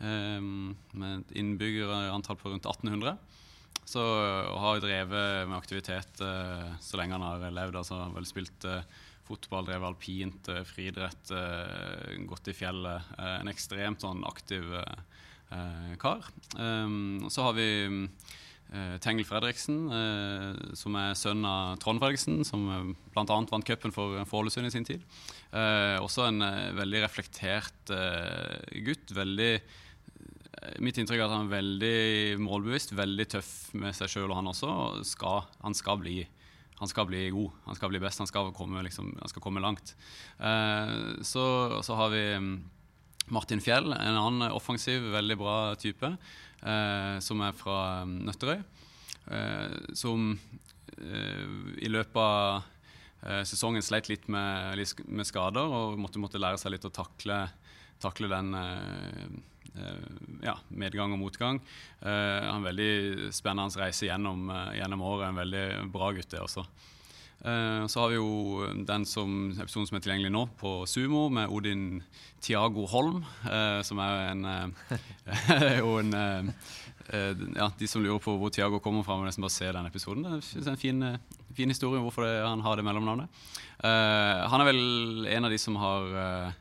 med 0.00 1.06
et 1.14 1.36
innbyggerantall 1.38 2.36
på 2.40 2.50
rundt 2.50 2.66
1800. 2.66 3.16
Så 3.90 4.02
har 4.62 4.80
drevet 4.82 5.48
med 5.48 5.56
aktivitet 5.56 6.20
uh, 6.22 6.76
så 6.80 6.98
lenge 7.00 7.16
han 7.16 7.24
har 7.26 7.54
levd. 7.54 7.80
altså 7.80 8.04
vel 8.14 8.28
spilt 8.28 8.66
uh, 8.68 8.84
fotball, 9.30 9.68
drevet 9.68 9.88
alpint, 9.92 10.50
uh, 10.52 10.60
friidrett, 10.68 11.32
gått 12.28 12.50
i 12.50 12.56
fjellet. 12.56 13.14
en 13.18 13.50
ekstremt 13.50 14.04
sånn 14.04 14.22
aktiv 14.28 14.66
kar. 15.98 16.28
Um, 16.54 17.26
så 17.30 17.48
har 17.48 17.56
vi 17.56 17.66
Tengel 19.02 19.26
Fredriksen, 19.26 19.80
som 20.78 20.94
er 20.94 21.16
sønn 21.18 21.42
av 21.42 21.80
Trond 21.82 21.98
Fredriksen, 21.98 22.44
som 22.46 22.92
bl.a. 23.10 23.24
vant 23.26 23.66
cupen 23.66 23.90
for, 23.90 24.20
for 24.30 24.44
Ålesund 24.44 24.68
i 24.68 24.70
sin 24.70 24.86
tid. 24.86 25.02
også 25.50 26.28
en 26.28 26.44
veldig 26.78 27.02
reflektert 27.02 27.90
gutt. 28.86 29.10
veldig 29.10 29.50
Mitt 30.82 30.98
inntrykk 31.00 31.22
er 31.22 31.26
at 31.26 31.32
han 31.32 31.46
er 31.48 31.54
veldig 31.54 32.40
målbevisst, 32.42 32.92
veldig 32.96 33.26
tøff 33.32 33.50
med 33.80 33.96
seg 33.96 34.12
sjøl. 34.12 34.28
Og 34.28 34.36
han 34.40 34.50
også 34.50 34.72
skal, 35.08 35.46
han 35.64 35.76
skal, 35.76 36.00
bli, 36.02 36.18
han 36.80 36.88
skal 36.88 37.06
bli 37.10 37.26
god, 37.34 37.56
han 37.66 37.76
skal 37.76 37.90
bli 37.92 38.00
best, 38.00 38.22
han 38.22 38.28
skal 38.28 38.54
komme, 38.56 38.80
liksom, 38.86 39.12
han 39.20 39.28
skal 39.28 39.42
komme 39.44 39.60
langt. 39.60 39.92
Eh, 40.40 40.92
så, 41.20 41.44
så, 41.84 41.96
har 41.98 42.08
vi 42.14 42.22
mm, 42.40 42.54
Martin 43.36 43.60
Fjell, 43.60 43.92
en 43.92 44.16
annen 44.16 44.48
offensiv, 44.56 45.04
veldig 45.12 45.36
bra 45.42 45.56
type, 45.76 46.08
eh, 46.08 47.18
som 47.20 47.44
er 47.44 47.58
fra 47.58 47.76
mm, 48.08 48.16
Nøtterøy. 48.30 48.62
Eh, 49.28 49.76
som 49.92 50.32
i 51.00 51.88
løpet 51.88 52.16
av 52.18 53.44
sesongen 53.46 53.80
sleit 53.84 54.08
litt 54.10 54.26
med, 54.28 54.80
med, 55.06 55.24
skader 55.28 55.70
og 55.70 55.94
måtte, 56.00 56.20
måtte 56.20 56.40
lære 56.40 56.58
seg 56.60 56.74
litt 56.74 56.84
å 56.84 56.90
takle, 56.92 57.38
takle 58.02 58.28
den 58.28 58.50
ja, 60.42 60.56
medgang 60.68 61.14
og 61.14 61.20
motgang. 61.20 61.60
Uh, 62.02 62.56
en 62.56 62.66
veldig 62.66 63.32
spennende 63.34 63.82
reise 63.82 64.08
gjennom, 64.08 64.48
uh, 64.50 64.70
gjennom 64.76 65.04
året. 65.06 65.28
En 65.28 65.42
veldig 65.42 65.66
bra 65.92 66.12
gutt, 66.16 66.30
det 66.32 66.42
også. 66.42 66.66
Så 67.40 68.02
har 68.02 68.10
vi 68.12 68.18
jo 68.18 68.66
den 68.84 69.06
som, 69.08 69.30
episoden 69.54 69.86
som 69.88 69.96
er 69.96 70.02
tilgjengelig 70.04 70.28
nå, 70.34 70.42
på 70.60 70.74
Sumo, 70.84 71.22
med 71.32 71.48
Odin 71.48 72.02
Tiago 72.44 72.84
Holm. 72.84 73.22
som 73.80 74.02
er 74.04 74.26
en, 74.26 74.74
jo 75.80 75.94
en 76.02 76.12
ja, 76.12 77.70
De 77.80 77.88
som 77.88 78.04
lurer 78.04 78.20
på 78.20 78.36
hvor 78.36 78.52
Tiago 78.52 78.76
kommer 78.84 79.08
fra, 79.08 79.16
må 79.16 79.24
nesten 79.24 79.40
bare 79.40 79.56
se 79.56 79.72
den 79.72 79.88
episoden. 79.88 80.28
Det 80.28 80.60
er 80.60 80.74
en 80.74 80.82
fin, 80.84 81.00
fin 81.56 81.72
historie 81.72 82.04
hvorfor 82.04 82.28
det, 82.28 82.34
han 82.44 82.60
har 82.60 82.76
det 82.76 82.84
mellomnavnet. 82.84 83.32
han 83.80 84.60
er 84.60 84.68
vel 84.68 85.32
en 85.32 85.48
av 85.48 85.56
de 85.56 85.64
som 85.64 85.80
har 85.80 86.12
Eh, 86.20 86.60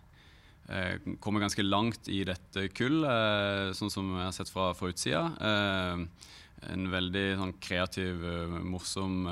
kommer 1.24 1.42
ganske 1.42 1.64
langt 1.66 2.10
i 2.12 2.24
dette 2.28 2.68
kull, 2.78 3.04
eh, 3.08 3.70
sånn 3.78 3.90
som 3.94 4.12
jeg 4.18 4.28
har 4.28 4.36
sett 4.36 4.52
fra, 4.54 4.68
fra 4.78 4.92
utsida. 4.92 5.24
Eh, 5.42 6.28
en 6.70 6.90
veldig 6.92 7.26
sånn, 7.40 7.54
kreativ, 7.64 8.26
morsom, 8.68 9.24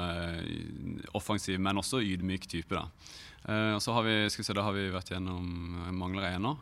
offensiv, 1.20 1.60
men 1.60 1.82
også 1.82 2.00
ydmyk 2.00 2.48
type. 2.48 2.72
da. 2.72 2.88
og 3.76 3.82
så 3.84 3.92
har 3.98 4.08
vi, 4.08 4.16
skal 4.32 4.44
vi 4.44 4.48
se, 4.48 4.56
da 4.56 4.64
har 4.64 4.72
vi 4.78 4.86
vært 4.94 5.12
gjennom 5.12 5.44
Mangler 5.92 6.30
jeg 6.30 6.40
ennå? 6.40 6.54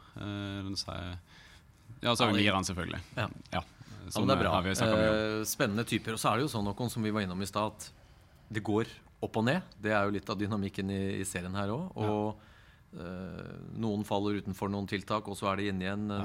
ja, 2.01 2.15
så 2.15 2.25
har 2.25 2.33
vi 2.33 2.41
Miran, 2.41 2.65
selvfølgelig. 2.65 3.03
Ja. 3.13 3.29
ja 3.53 3.61
ja, 4.05 4.19
men 4.19 4.29
det 4.29 4.35
er 4.35 4.43
bra. 4.43 4.59
Eh, 4.69 5.43
spennende 5.49 5.85
typer. 5.87 6.15
Og 6.15 6.21
så 6.21 6.31
er 6.31 6.37
det 6.37 6.45
jo 6.45 6.51
sånn 6.53 6.67
noen 6.67 6.91
som 6.91 7.05
vi 7.05 7.13
var 7.13 7.25
innom 7.25 7.41
i 7.41 7.49
stad, 7.49 7.73
at 7.73 8.53
det 8.53 8.61
går 8.65 8.89
opp 9.25 9.39
og 9.41 9.47
ned. 9.47 9.65
Det 9.81 9.93
er 9.95 10.05
jo 10.05 10.13
litt 10.13 10.29
av 10.29 10.37
dynamikken 10.39 10.91
i, 10.93 11.01
i 11.21 11.25
serien 11.27 11.55
her 11.57 11.73
òg. 11.73 11.87
Og 11.97 12.27
ja. 12.27 12.51
Eh, 12.95 13.51
noen 13.81 14.05
faller 14.07 14.39
utenfor 14.39 14.71
noen 14.71 14.87
tiltak, 14.87 15.27
og 15.27 15.35
så 15.35 15.51
er 15.51 15.59
de 15.59 15.69
inne 15.71 15.83
igjen. 15.83 16.07
Ja. 16.07 16.23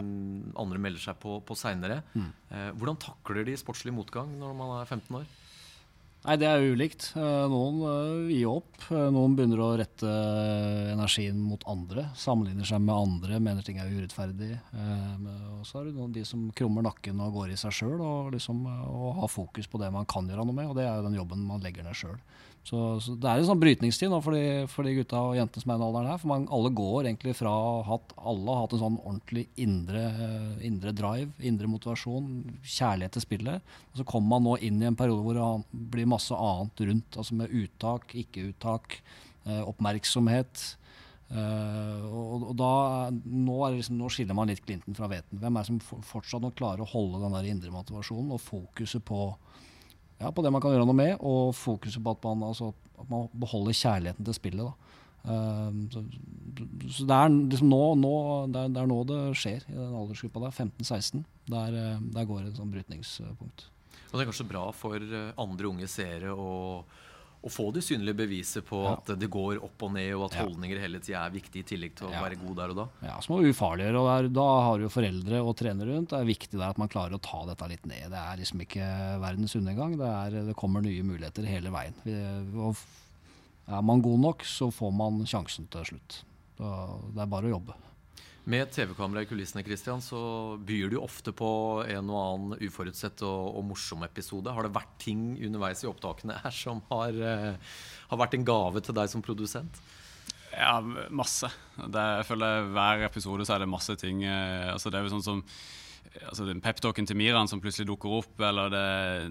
Andre 0.62 0.82
melder 0.82 1.02
seg 1.02 1.18
på, 1.22 1.40
på 1.46 1.58
seinere. 1.58 2.00
Mm. 2.14 2.30
Eh, 2.50 2.70
hvordan 2.78 3.00
takler 3.02 3.46
de 3.48 3.58
sportslig 3.58 3.94
motgang 3.94 4.30
når 4.38 4.56
man 4.58 4.74
er 4.78 4.86
15 4.86 5.20
år? 5.22 5.28
Nei, 6.20 6.34
Det 6.36 6.46
er 6.46 6.66
ulikt. 6.68 7.06
Eh, 7.16 7.44
noen 7.48 8.28
gir 8.28 8.50
opp. 8.52 8.84
Noen 8.92 9.34
begynner 9.38 9.62
å 9.64 9.70
rette 9.80 10.10
energien 10.92 11.40
mot 11.42 11.64
andre. 11.70 12.10
Sammenligner 12.14 12.68
seg 12.68 12.84
med 12.84 12.94
andre, 12.94 13.40
mener 13.42 13.66
ting 13.66 13.80
er 13.80 13.90
urettferdig. 13.90 14.52
Og 15.56 15.64
så 15.66 15.80
er 15.80 15.88
det 15.88 15.96
noen 15.96 16.12
de 16.14 16.26
som 16.28 16.50
krummer 16.56 16.84
nakken 16.86 17.24
og 17.24 17.34
går 17.38 17.54
i 17.54 17.58
seg 17.60 17.74
sjøl 17.74 17.96
og, 17.98 18.30
liksom, 18.36 18.62
og 18.68 19.24
har 19.24 19.32
fokus 19.32 19.66
på 19.70 19.80
det 19.80 19.90
man 19.96 20.06
kan 20.06 20.28
gjøre 20.28 20.44
noe 20.46 20.58
med. 20.60 20.70
Og 20.70 20.76
det 20.78 20.86
er 20.86 21.00
jo 21.00 21.08
den 21.08 21.18
jobben 21.18 21.48
man 21.48 21.64
legger 21.64 21.88
ned 21.88 21.98
sjøl. 21.98 22.20
Så, 22.60 22.78
så, 23.00 23.14
det 23.16 23.26
er 23.26 23.40
en 23.40 23.46
sånn 23.48 23.60
brytningstid 23.60 24.10
nå 24.12 24.18
for 24.22 24.36
de, 24.36 24.64
for 24.70 24.86
de 24.86 24.92
gutta 24.98 25.20
og 25.30 25.36
jentene 25.38 25.62
som 25.62 25.72
er 25.72 25.78
i 25.78 25.80
den 25.80 25.86
alderen 25.86 26.10
her. 26.12 26.18
For 26.20 26.30
man, 26.30 26.48
alle 26.54 26.72
går 26.76 27.08
egentlig 27.08 27.34
fra 27.38 27.52
hatt, 27.88 28.12
alle 28.20 28.52
har 28.52 28.66
hatt 28.66 28.74
en 28.76 28.82
sånn 28.82 28.98
ordentlig 29.00 29.46
indre, 29.64 30.02
indre, 30.66 30.92
drive, 30.96 31.32
indre 31.50 31.70
motivasjon, 31.72 32.28
kjærlighet 32.60 33.16
til 33.16 33.24
spillet. 33.24 33.72
Og 33.92 34.02
så 34.02 34.06
kommer 34.08 34.36
man 34.36 34.46
nå 34.46 34.58
inn 34.68 34.82
i 34.82 34.90
en 34.90 34.98
periode 34.98 35.24
hvor 35.24 35.40
det 35.40 35.86
blir 35.94 36.10
masse 36.10 36.36
annet 36.36 36.84
rundt. 36.90 37.18
Altså 37.22 37.38
med 37.40 37.56
uttak, 37.62 38.12
ikke-uttak, 38.24 39.00
eh, 39.46 39.64
oppmerksomhet. 39.64 40.66
Uh, 41.30 42.02
og, 42.10 42.48
og, 42.48 42.54
da 42.58 42.70
nå, 43.14 43.58
liksom, 43.76 44.00
nå, 44.00 44.08
skiller 44.10 44.34
man 44.34 44.50
litt 44.50 44.64
glinten 44.66 44.96
fra 44.98 45.06
hveten. 45.10 45.38
Hvem 45.38 45.56
er 45.56 45.62
det 45.62 45.70
som 45.70 46.02
fortsatt 46.02 46.48
klarer 46.58 46.82
å 46.82 46.90
holde 46.90 47.20
den 47.22 47.36
der 47.36 47.46
indre 47.52 47.70
motivasjonen 47.70 48.34
og 48.34 48.42
fokuset 48.42 49.04
på 49.06 49.28
ja, 50.20 50.30
på 50.30 50.44
det 50.44 50.52
man 50.52 50.62
kan 50.62 50.74
gjøre 50.74 50.86
noe 50.88 50.96
med, 50.96 51.16
og 51.24 51.54
fokuset 51.56 52.02
på 52.04 52.12
at 52.12 52.24
man, 52.28 52.50
altså, 52.50 52.70
at 53.00 53.08
man 53.10 53.28
beholder 53.40 53.76
kjærligheten 53.76 54.26
til 54.26 54.36
spillet. 54.36 54.86
Uh, 55.20 55.68
så, 55.92 56.00
så, 56.88 57.04
det, 57.04 57.16
er 57.16 57.34
liksom 57.34 57.68
nå, 57.72 57.82
nå, 58.00 58.14
det, 58.52 58.62
er, 58.62 58.72
det, 58.72 58.82
er 58.82 58.88
nå, 58.88 59.02
det 59.08 59.20
skjer 59.36 59.66
i 59.68 59.76
den 59.76 59.98
aldersgruppa 60.02 60.46
der, 60.46 60.56
15-16. 60.64 61.26
Der, 61.50 61.76
eh, 61.76 62.02
der, 62.14 62.26
går 62.28 62.44
et 62.46 62.58
sånn 62.60 62.70
brytningspunkt. 62.70 63.64
Og 64.10 64.12
det 64.14 64.22
er 64.22 64.28
kanskje 64.28 64.48
bra 64.50 64.64
for 64.74 65.02
eh, 65.02 65.32
andre 65.40 65.70
unge 65.70 65.88
seere 65.90 66.30
å 66.30 66.50
å 67.40 67.48
få 67.48 67.70
det 67.72 67.80
synlige 67.84 68.18
beviset 68.18 68.64
på 68.68 68.82
ja. 68.84 68.92
at 68.98 69.12
det 69.16 69.28
går 69.32 69.62
opp 69.64 69.84
og 69.86 69.94
ned, 69.94 70.10
og 70.18 70.26
at 70.26 70.36
holdninger 70.42 70.80
hele 70.82 71.00
tida 71.00 71.22
er 71.24 71.32
viktig, 71.32 71.62
i 71.62 71.68
tillegg 71.70 71.94
til 71.96 72.10
å 72.10 72.12
ja. 72.12 72.20
være 72.20 72.36
god 72.42 72.58
der 72.58 72.74
og 72.74 72.80
da. 72.82 72.86
Ja, 73.06 73.16
så 73.24 73.32
må 73.32 73.40
vi 73.40 73.52
ufarliggjøre. 73.54 74.02
og 74.02 74.08
der, 74.10 74.30
Da 74.36 74.46
har 74.66 74.76
du 74.76 74.84
jo 74.84 74.92
foreldre 74.92 75.40
og 75.40 75.54
trenere 75.56 75.94
rundt. 75.94 76.12
Det 76.12 76.20
er 76.20 76.28
viktig 76.28 76.58
der 76.58 76.68
at 76.68 76.80
man 76.80 76.92
klarer 76.92 77.16
å 77.16 77.22
ta 77.24 77.42
dette 77.48 77.70
litt 77.72 77.88
ned. 77.88 78.10
Det 78.12 78.20
er 78.20 78.40
liksom 78.42 78.64
ikke 78.66 78.88
verdens 79.24 79.56
undergang. 79.56 79.96
Det, 80.00 80.10
er, 80.24 80.40
det 80.50 80.56
kommer 80.60 80.84
nye 80.84 81.06
muligheter 81.06 81.48
hele 81.48 81.72
veien. 81.72 81.96
Og 82.60 82.76
er 83.70 83.86
man 83.88 84.04
god 84.04 84.24
nok, 84.26 84.44
så 84.44 84.68
får 84.74 84.92
man 85.00 85.22
sjansen 85.28 85.70
til 85.72 85.94
slutt. 85.94 86.20
Så 86.60 86.74
det 87.14 87.24
er 87.24 87.32
bare 87.32 87.48
å 87.48 87.56
jobbe. 87.56 87.76
Med 88.50 88.70
TV-kamera 88.74 89.22
i 89.22 89.28
kulissene 89.30 89.62
Christian, 89.62 90.00
så 90.02 90.20
byr 90.66 90.90
du 90.90 90.96
ofte 90.98 91.30
på 91.36 91.50
en 91.86 92.08
og 92.10 92.18
annen 92.18 92.64
uforutsett 92.66 93.22
og, 93.22 93.42
og, 93.60 93.62
morsom 93.68 94.02
episode. 94.06 94.50
Har 94.50 94.66
det 94.66 94.72
vært 94.74 94.96
ting 95.02 95.36
underveis 95.46 95.84
i 95.84 95.90
opptakene 95.90 96.40
her 96.42 96.54
som 96.54 96.80
har, 96.88 97.14
uh, 97.14 97.76
har 98.10 98.20
vært 98.24 98.34
en 98.38 98.46
gave 98.48 98.82
til 98.82 98.96
deg 98.96 99.12
som 99.12 99.22
produsent? 99.22 99.78
Ja, 100.50 100.80
masse. 101.14 101.52
Det, 101.78 102.06
jeg 102.18 102.26
føler 102.26 102.72
Hver 102.74 103.04
episode 103.06 103.46
så 103.46 103.54
er 103.54 103.62
det 103.62 103.70
masse 103.70 103.94
ting. 104.00 104.24
Uh, 104.26 104.72
altså 104.72 104.90
det 104.90 104.98
er 104.98 105.06
jo 105.06 105.14
sånn 105.14 105.28
som 105.28 105.44
altså 106.26 106.48
Peptalken 106.64 107.06
til 107.06 107.20
Miran 107.20 107.46
som 107.46 107.62
plutselig 107.62 107.86
dukker 107.86 108.18
opp, 108.18 108.34
eller 108.42 108.72
det, 108.72 108.84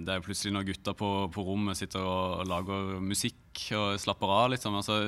det 0.08 0.16
er 0.16 0.24
plutselig 0.24 0.56
når 0.56 0.70
gutta 0.70 0.96
på, 0.96 1.12
på, 1.34 1.44
rommet 1.44 1.76
sitter 1.76 2.08
og 2.08 2.48
lager 2.48 2.96
musikk 3.04 3.66
og 3.76 4.00
slapper 4.00 4.32
av, 4.38 4.50
liksom. 4.56 4.80
Altså, 4.80 5.02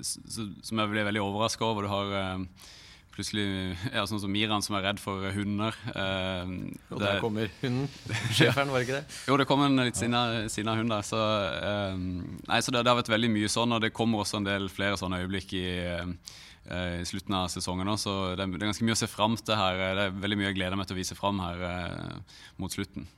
så, 0.00 0.48
som 0.64 0.80
jeg 0.80 0.94
blir 0.94 1.10
veldig 1.10 1.26
overraska 1.28 1.68
over. 1.68 1.84
Du 1.84 1.92
har 1.92 2.16
uh, 2.16 2.76
plutselig 3.18 3.46
ja, 3.96 4.04
Sånn 4.08 4.22
som 4.22 4.32
Miran 4.32 4.64
som 4.64 4.78
er 4.78 4.86
redd 4.88 5.02
for 5.02 5.26
hunder. 5.34 5.76
Eh, 5.92 6.52
og 6.94 7.02
der 7.02 7.22
kommer 7.22 7.50
hunden. 7.60 7.88
Schæferen, 8.36 8.72
var 8.72 8.82
det 8.82 8.88
ikke 8.88 9.00
det? 9.00 9.20
jo, 9.28 9.38
det 9.40 9.48
kom 9.50 9.64
en 9.66 9.82
litt 9.82 9.98
sinna, 9.98 10.24
sinna 10.52 10.76
hund 10.78 10.94
der. 10.94 11.06
Så, 11.06 11.20
eh, 11.58 11.94
nei, 11.98 12.60
så 12.62 12.74
det, 12.74 12.84
det, 12.84 12.92
har 12.92 13.00
vært 13.00 13.12
veldig 13.12 13.32
mye 13.34 13.52
sånn, 13.52 13.74
og 13.76 13.82
det 13.84 13.94
kommer 13.96 14.24
også 14.24 14.40
en 14.40 14.48
del 14.48 14.68
flere 14.72 14.98
sånne 15.00 15.22
øyeblikk 15.24 15.54
i, 15.58 15.68
eh, 15.84 16.98
i 17.02 17.06
slutten 17.08 17.38
av 17.40 17.48
sesongen 17.52 17.90
òg. 17.90 18.00
Så 18.00 18.16
det, 18.38 18.48
det, 18.54 18.62
er 18.62 18.70
ganske 18.70 18.88
mye 18.88 18.98
å 18.98 19.02
se 19.02 19.10
fram 19.10 19.38
til 19.40 19.58
her. 19.58 19.80
Det 19.98 20.08
er 20.08 20.20
veldig 20.26 20.40
mye 20.40 20.50
jeg 20.52 20.60
gleder 20.60 20.80
meg 20.80 20.90
til 20.90 20.98
å 20.98 21.02
vise 21.02 21.18
fram 21.18 21.42
her 21.44 21.64
eh, 21.72 22.42
mot 22.62 22.74
slutten. 22.74 23.08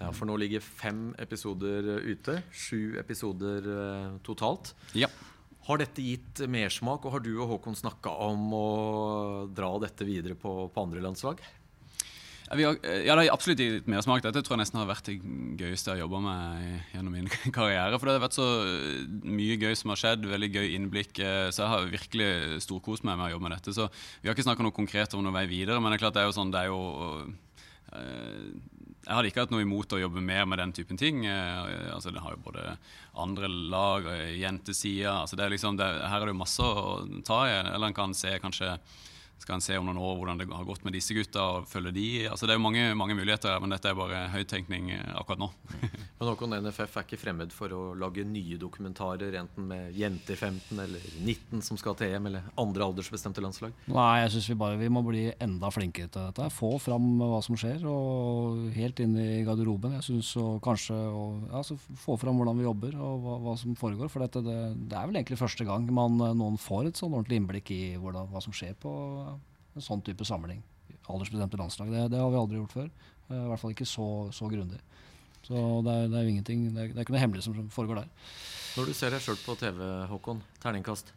Ja, 0.00 0.08
For 0.16 0.24
nå 0.24 0.38
ligger 0.40 0.64
fem 0.64 1.10
episoder 1.20 1.98
ute. 2.00 2.40
Sju 2.56 2.96
episoder 3.00 3.66
eh, 3.68 4.14
totalt. 4.24 4.72
Ja. 4.96 5.10
Har 5.70 5.78
dette 5.78 6.02
gitt 6.02 6.42
mersmak, 6.50 7.04
og 7.06 7.14
har 7.14 7.22
du 7.22 7.30
og 7.36 7.46
Håkon 7.52 7.78
snakka 7.78 8.10
om 8.26 8.50
å 8.56 8.66
dra 9.54 9.70
dette 9.84 10.06
videre 10.08 10.34
på, 10.34 10.66
på 10.74 10.82
andre 10.82 11.02
landslag? 11.04 11.38
Har, 12.50 12.58
ja, 12.58 12.72
det 12.82 13.12
har 13.14 13.28
absolutt 13.30 13.60
gitt 13.62 13.86
mersmak. 13.86 14.24
Dette 14.24 14.40
tror 14.42 14.56
jeg 14.56 14.64
nesten 14.64 14.80
har 14.80 14.88
vært 14.88 15.06
det 15.06 15.20
gøyeste 15.60 15.92
jeg 15.92 16.00
har 16.00 16.00
jobba 16.00 16.18
med 16.24 16.96
gjennom 16.96 17.14
min 17.14 17.30
karriere. 17.56 17.94
For 18.00 18.10
det 18.10 18.16
har 18.16 18.24
vært 18.24 18.38
så 18.40 18.48
mye 19.38 19.58
gøy 19.60 19.78
som 19.78 19.94
har 19.94 20.00
skjedd, 20.02 20.26
veldig 20.32 20.50
gøy 20.56 20.74
innblikk. 20.74 21.22
Eh, 21.22 21.46
så 21.54 21.62
jeg 21.62 21.72
har 21.76 21.92
virkelig 21.92 22.30
storkost 22.66 23.06
meg 23.06 23.20
med 23.20 23.28
å 23.28 23.32
jobbe 23.36 23.46
med 23.46 23.54
dette. 23.54 23.76
Så 23.76 23.86
vi 23.94 24.26
har 24.26 24.34
ikke 24.34 24.48
snakka 24.48 24.66
noe 24.66 24.74
konkret 24.74 25.14
om 25.14 25.22
noen 25.22 25.38
vei 25.38 25.46
videre, 25.52 25.78
men 25.78 25.94
det 25.94 26.00
er 26.00 26.04
klart 26.08 26.18
det 26.18 26.24
er 26.24 26.32
jo 26.32 26.38
sånn, 26.40 26.50
det 26.50 26.64
er 26.64 26.72
jo 26.74 26.82
jeg 29.00 29.16
hadde 29.16 29.30
ikke 29.30 29.44
hatt 29.46 29.52
noe 29.54 29.64
imot 29.64 29.94
å 29.96 30.00
jobbe 30.02 30.20
mer 30.20 30.44
med 30.48 30.60
den 30.60 30.74
typen 30.76 30.98
ting. 31.00 31.22
Eh, 31.24 31.92
altså, 31.94 32.12
det 32.12 32.20
har 32.20 32.34
jo 32.36 32.42
både 32.44 32.74
andre 33.20 33.48
lag, 33.48 34.06
og 34.06 34.34
jentesider. 34.36 35.22
altså, 35.22 35.38
liksom, 35.40 35.78
Her 35.80 36.18
er 36.20 36.28
det 36.28 36.34
jo 36.34 36.42
masse 36.42 36.66
å 36.66 37.22
ta 37.24 37.40
i. 37.48 37.54
Eller 37.62 37.88
en 37.88 37.96
kan 37.96 38.14
se 38.14 38.36
kanskje 38.42 38.74
skal 39.44 39.58
en 39.58 39.64
se 39.64 39.76
om 39.78 39.86
noen 39.88 40.00
år 40.00 40.18
hvordan 40.18 40.40
det 40.40 40.48
har 40.50 40.66
gått 40.68 40.84
med 40.86 40.94
disse 40.96 41.14
gutta 41.16 41.44
og 41.56 41.68
følge 41.70 41.92
de. 41.96 42.06
Altså, 42.30 42.46
det 42.46 42.54
er 42.54 42.60
jo 42.60 42.64
mange, 42.64 42.84
mange 42.98 43.16
muligheter, 43.18 43.56
men 43.62 43.74
dette 43.74 43.90
er 43.90 43.98
bare 43.98 44.22
høyttenkning 44.34 44.92
eh, 44.96 45.12
akkurat 45.18 45.42
nå. 45.42 45.50
men 46.18 46.30
Håkon, 46.30 46.56
NFF 46.66 46.98
er 47.00 47.06
ikke 47.06 47.20
fremmed 47.20 47.54
for 47.54 47.74
å 47.74 47.82
lage 47.98 48.24
nye 48.28 48.58
dokumentarer, 48.60 49.38
enten 49.40 49.68
med 49.70 49.96
jenter 49.96 50.38
15 50.38 50.82
eller 50.84 51.06
19 51.24 51.64
som 51.66 51.80
skal 51.80 51.96
til 51.98 52.14
EM, 52.16 52.28
eller 52.30 52.50
andre 52.60 52.88
aldersbestemte 52.90 53.44
landslag? 53.44 53.74
Nei, 53.90 54.10
jeg 54.24 54.34
syns 54.36 54.50
vi 54.52 54.58
bare 54.60 54.78
vi 54.80 54.90
må 54.92 55.04
bli 55.06 55.26
enda 55.32 55.70
flinkere 55.72 56.10
til 56.12 56.28
dette. 56.28 56.50
Få 56.54 56.74
fram 56.82 57.12
hva 57.20 57.40
som 57.44 57.58
skjer, 57.60 57.84
og 57.88 58.70
helt 58.76 59.00
inn 59.02 59.16
i 59.20 59.42
garderoben. 59.46 59.96
Jeg 59.98 60.08
synes 60.10 60.32
og 60.40 60.60
kanskje 60.64 60.96
og, 60.96 61.48
ja, 61.50 61.64
Få 62.00 62.16
fram 62.18 62.38
hvordan 62.40 62.58
vi 62.58 62.64
jobber 62.64 62.96
og 62.98 63.24
hva, 63.24 63.36
hva 63.44 63.54
som 63.58 63.76
foregår. 63.78 64.10
For 64.12 64.24
dette, 64.24 64.42
det, 64.44 64.56
det, 64.90 64.96
er 64.96 65.08
vel 65.08 65.20
egentlig 65.20 65.38
første 65.40 65.66
gang 65.66 65.86
man, 65.94 66.18
noen 66.38 66.58
får 66.60 66.90
et 66.90 67.00
sånn 67.00 67.14
ordentlig 67.14 67.40
innblikk 67.40 67.72
i 67.74 67.82
hvordan, 68.00 68.28
hva 68.32 68.42
som 68.42 68.54
skjer 68.56 68.76
på 68.80 68.92
en 69.76 69.84
sånn 69.84 70.02
type 70.06 70.26
samling. 70.26 70.62
Aldersbestemte 71.10 71.58
landslag. 71.60 71.92
Det, 71.92 72.06
det, 72.12 72.20
har 72.20 72.30
vi 72.32 72.40
aldri 72.40 72.60
gjort 72.60 72.76
før. 72.76 72.90
Eh, 73.28 73.36
I 73.36 73.48
hvert 73.50 73.62
fall 73.62 73.74
ikke 73.74 73.88
så, 73.88 74.08
så 74.34 74.50
grundig. 74.50 74.80
Så 75.46 75.56
det 75.86 75.94
er, 75.94 76.10
det 76.12 76.18
er, 76.20 76.30
ingenting, 76.30 76.66
det 76.74 76.82
er, 76.82 76.92
det 76.92 77.00
er 77.00 77.06
ikke 77.06 77.16
noe 77.16 77.22
hemmelig 77.22 77.46
som 77.46 77.56
foregår 77.72 78.02
der. 78.02 78.10
Når 78.76 78.90
du 78.90 78.94
ser 78.94 79.14
deg 79.14 79.24
sjøl 79.24 79.38
på 79.40 79.56
TV, 79.58 79.80
Håkon, 80.10 80.42
terningkast? 80.62 81.14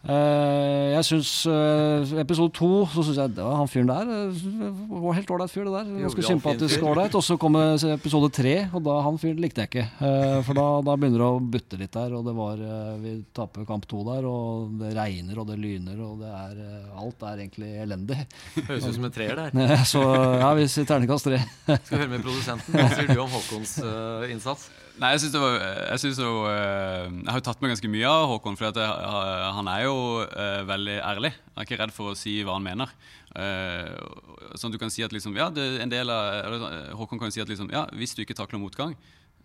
Eh, 0.00 0.86
jeg 0.94 1.04
syns 1.10 1.30
uh, 1.44 2.14
episode 2.22 2.54
to 2.56 2.86
så 2.88 3.02
synes 3.04 3.18
jeg 3.20 3.34
det 3.36 3.44
var 3.44 3.58
han 3.58 3.68
fyren 3.68 3.90
der 3.90 4.08
uh, 4.08 4.70
var 5.04 5.18
helt 5.18 5.32
ålreit 5.34 5.52
fyr, 5.52 5.66
det 5.68 5.74
der. 5.74 5.90
Ganske 6.06 6.24
sympatisk 6.24 6.84
ålreit. 6.88 7.16
Og 7.18 7.24
så 7.24 7.36
kommer 7.40 7.76
episode 7.92 8.30
tre, 8.32 8.54
og 8.72 8.84
da 8.86 8.96
han 9.04 9.18
fyren 9.20 9.40
likte 9.42 9.64
jeg 9.64 9.70
ikke. 9.70 9.86
Eh, 10.00 10.38
for 10.46 10.56
da, 10.56 10.66
da 10.86 10.96
begynner 10.96 11.22
det 11.22 11.28
å 11.28 11.40
butte 11.52 11.78
litt 11.80 11.94
der, 11.94 12.14
og 12.16 12.26
det 12.26 12.34
var 12.36 12.60
eh, 12.64 12.96
Vi 13.02 13.14
taper 13.36 13.68
kamp 13.68 13.86
to 13.90 14.02
der, 14.08 14.26
og 14.28 14.74
det 14.80 14.92
regner 14.96 15.40
og 15.40 15.48
det 15.50 15.58
lyner, 15.60 16.00
og 16.04 16.20
det 16.24 16.32
er 16.32 16.60
eh, 16.64 17.00
Alt 17.00 17.24
er 17.28 17.44
egentlig 17.44 17.70
elendig. 17.84 18.18
Høres 18.56 18.88
ut 18.88 18.96
som 18.98 19.08
en 19.08 19.14
treer 19.14 19.40
der. 19.40 19.74
så 19.92 20.04
ja, 20.40 20.52
vi 20.58 20.68
sier 20.70 20.88
terningkast 20.88 21.28
tre. 21.28 21.42
Skal 21.68 22.04
høre 22.04 22.12
med 22.14 22.24
produsenten. 22.24 22.76
Hva 22.76 22.88
sier 22.94 23.10
du 23.12 23.20
om 23.20 23.32
Håkons 23.32 23.78
uh, 23.84 24.28
innsats? 24.32 24.68
Nei, 24.98 25.12
jeg 25.14 25.22
syns 25.22 25.36
var 25.38 25.54
Jeg, 25.60 26.12
jo, 26.18 26.32
eh, 26.50 27.06
jeg 27.06 27.30
har 27.30 27.38
jo 27.38 27.44
tatt 27.46 27.62
med 27.62 27.72
ganske 27.72 27.90
mye 27.92 28.10
av 28.10 28.26
Håkon, 28.32 28.58
for 28.58 28.68
jeg, 28.68 28.90
han 29.56 29.70
er 29.70 29.84
jo 29.86 29.94
uh, 30.26 30.60
veldig 30.68 30.96
ærlig. 30.98 31.30
Han 31.52 31.62
er 31.62 31.68
ikke 31.68 31.80
redd 31.80 31.94
for 31.94 32.12
å 32.12 32.18
si 32.18 32.40
hva 32.44 32.58
han 32.58 32.66
mener. 32.66 32.92
Uh, 33.30 33.94
sånn 34.58 34.72
at 34.72 34.74
du 34.74 34.80
kan 34.82 34.90
si 34.90 35.04
at 35.06 35.14
liksom, 35.14 35.36
ja, 35.38 35.48
det, 35.54 35.66
en 35.84 35.92
del 35.92 36.10
av, 36.10 36.66
eh, 36.66 36.92
Håkon 36.98 37.20
kan 37.20 37.30
si 37.30 37.42
at 37.42 37.50
liksom, 37.50 37.70
ja, 37.70 37.84
hvis 37.94 38.16
du 38.16 38.24
ikke 38.24 38.34
takler 38.38 38.62
motgang, 38.62 38.96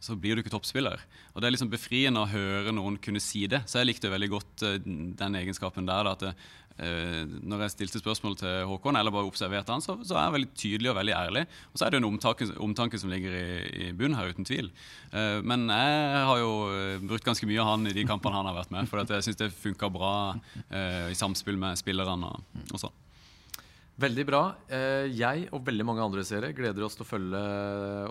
så 0.02 0.16
blir 0.20 0.36
du 0.36 0.42
ikke 0.42 0.54
toppspiller. 0.54 1.02
Og 1.34 1.42
Det 1.42 1.48
er 1.48 1.54
liksom 1.56 1.72
befriende 1.72 2.24
å 2.24 2.30
høre 2.30 2.74
noen 2.76 2.98
kunne 3.02 3.22
si 3.24 3.46
det. 3.50 3.64
Så 3.70 3.80
jeg 3.80 3.90
likte 3.90 4.12
veldig 4.12 4.32
godt 4.34 4.66
uh, 4.66 4.78
den 4.82 5.38
egenskapen 5.40 5.88
der. 5.88 6.08
Da, 6.08 6.16
at 6.18 6.26
eh, 6.30 6.50
når 6.76 7.62
jeg 7.64 7.72
stilte 7.72 8.02
spørsmål 8.02 8.34
til 8.40 8.66
Håkon, 8.68 8.98
eller 9.00 9.14
bare 9.14 9.30
observerte 9.30 9.72
han, 9.72 9.84
så, 9.84 9.96
så 10.04 10.18
er 10.18 10.26
han 10.26 10.36
veldig 10.36 10.52
tydelig 10.60 10.92
og 10.92 10.98
veldig 10.98 11.16
ærlig. 11.16 11.46
Og 11.72 11.80
så 11.80 11.88
er 11.88 11.94
det 11.94 12.02
en 12.02 12.10
omtanke, 12.10 12.50
omtanke 12.60 13.00
som 13.00 13.14
ligger 13.14 13.38
i, 13.38 13.46
i 13.86 13.92
bunnen 13.96 14.18
her, 14.20 14.34
uten 14.34 14.48
tvil. 14.48 14.72
Eh, 15.16 15.40
men 15.48 15.70
jeg 15.72 16.26
har 16.30 16.42
jo 16.42 16.52
eh, 16.74 17.00
brukt 17.00 17.28
ganske 17.28 17.48
mye 17.48 17.64
av 17.64 17.72
han 17.72 17.88
i 17.88 17.96
de 17.96 18.06
kampene 18.08 18.42
han 18.42 18.50
har 18.52 18.60
vært 18.60 18.76
med, 18.76 18.92
for 18.92 19.04
jeg 19.04 19.30
syns 19.30 19.40
det 19.40 19.54
funka 19.56 19.92
bra 19.94 20.14
eh, 20.68 21.12
i 21.14 21.18
samspill 21.18 21.60
med 21.62 21.80
spillerne 21.80 22.34
og, 22.34 22.64
og 22.72 22.86
sånn. 22.88 23.02
Veldig 23.96 24.26
bra. 24.28 24.40
Eh, 24.68 25.06
Jeg 25.16 25.46
og 25.56 25.62
veldig 25.64 25.86
mange 25.88 26.04
andre 26.04 26.24
seere 26.28 26.50
gleder 26.56 26.84
oss 26.84 26.98
til 26.98 27.06
å 27.06 27.08
følge 27.08 27.44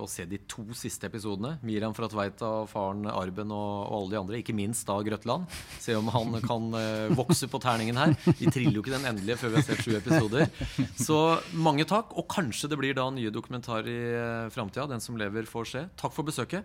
og 0.00 0.06
se 0.08 0.24
de 0.24 0.38
to 0.48 0.64
siste 0.72 1.10
episodene. 1.10 1.58
Miriam 1.60 1.92
fra 1.96 2.08
Tveita, 2.08 2.48
og 2.62 2.70
faren 2.70 3.04
Arben 3.10 3.52
og, 3.52 3.72
og 3.90 3.98
alle 3.98 4.14
de 4.14 4.20
andre. 4.22 4.38
Ikke 4.40 4.56
minst 4.56 4.88
da 4.88 4.96
Grøtland. 5.04 5.44
Se 5.84 5.96
om 5.98 6.08
han 6.14 6.38
kan 6.44 6.70
eh, 6.80 7.12
vokse 7.12 7.50
på 7.52 7.60
terningen 7.60 8.00
her. 8.00 8.14
Vi 8.38 8.48
triller 8.48 8.78
jo 8.78 8.84
ikke 8.84 8.96
den 8.96 9.10
endelige 9.12 9.36
før 9.42 9.52
vi 9.52 9.60
har 9.60 9.66
sett 9.68 9.84
sju 9.84 9.92
episoder. 9.98 10.48
Så 10.96 11.18
mange 11.52 11.84
takk. 11.88 12.16
Og 12.16 12.30
kanskje 12.32 12.72
det 12.72 12.80
blir 12.80 12.96
da 12.96 13.10
nye 13.12 13.32
dokumentarer 13.34 13.90
i 13.92 14.00
uh, 14.16 14.48
framtida. 14.54 14.88
Den 14.88 15.04
som 15.04 15.20
lever, 15.20 15.44
får 15.44 15.68
se. 15.68 15.84
Takk 16.00 16.16
for 16.16 16.24
besøket. 16.24 16.64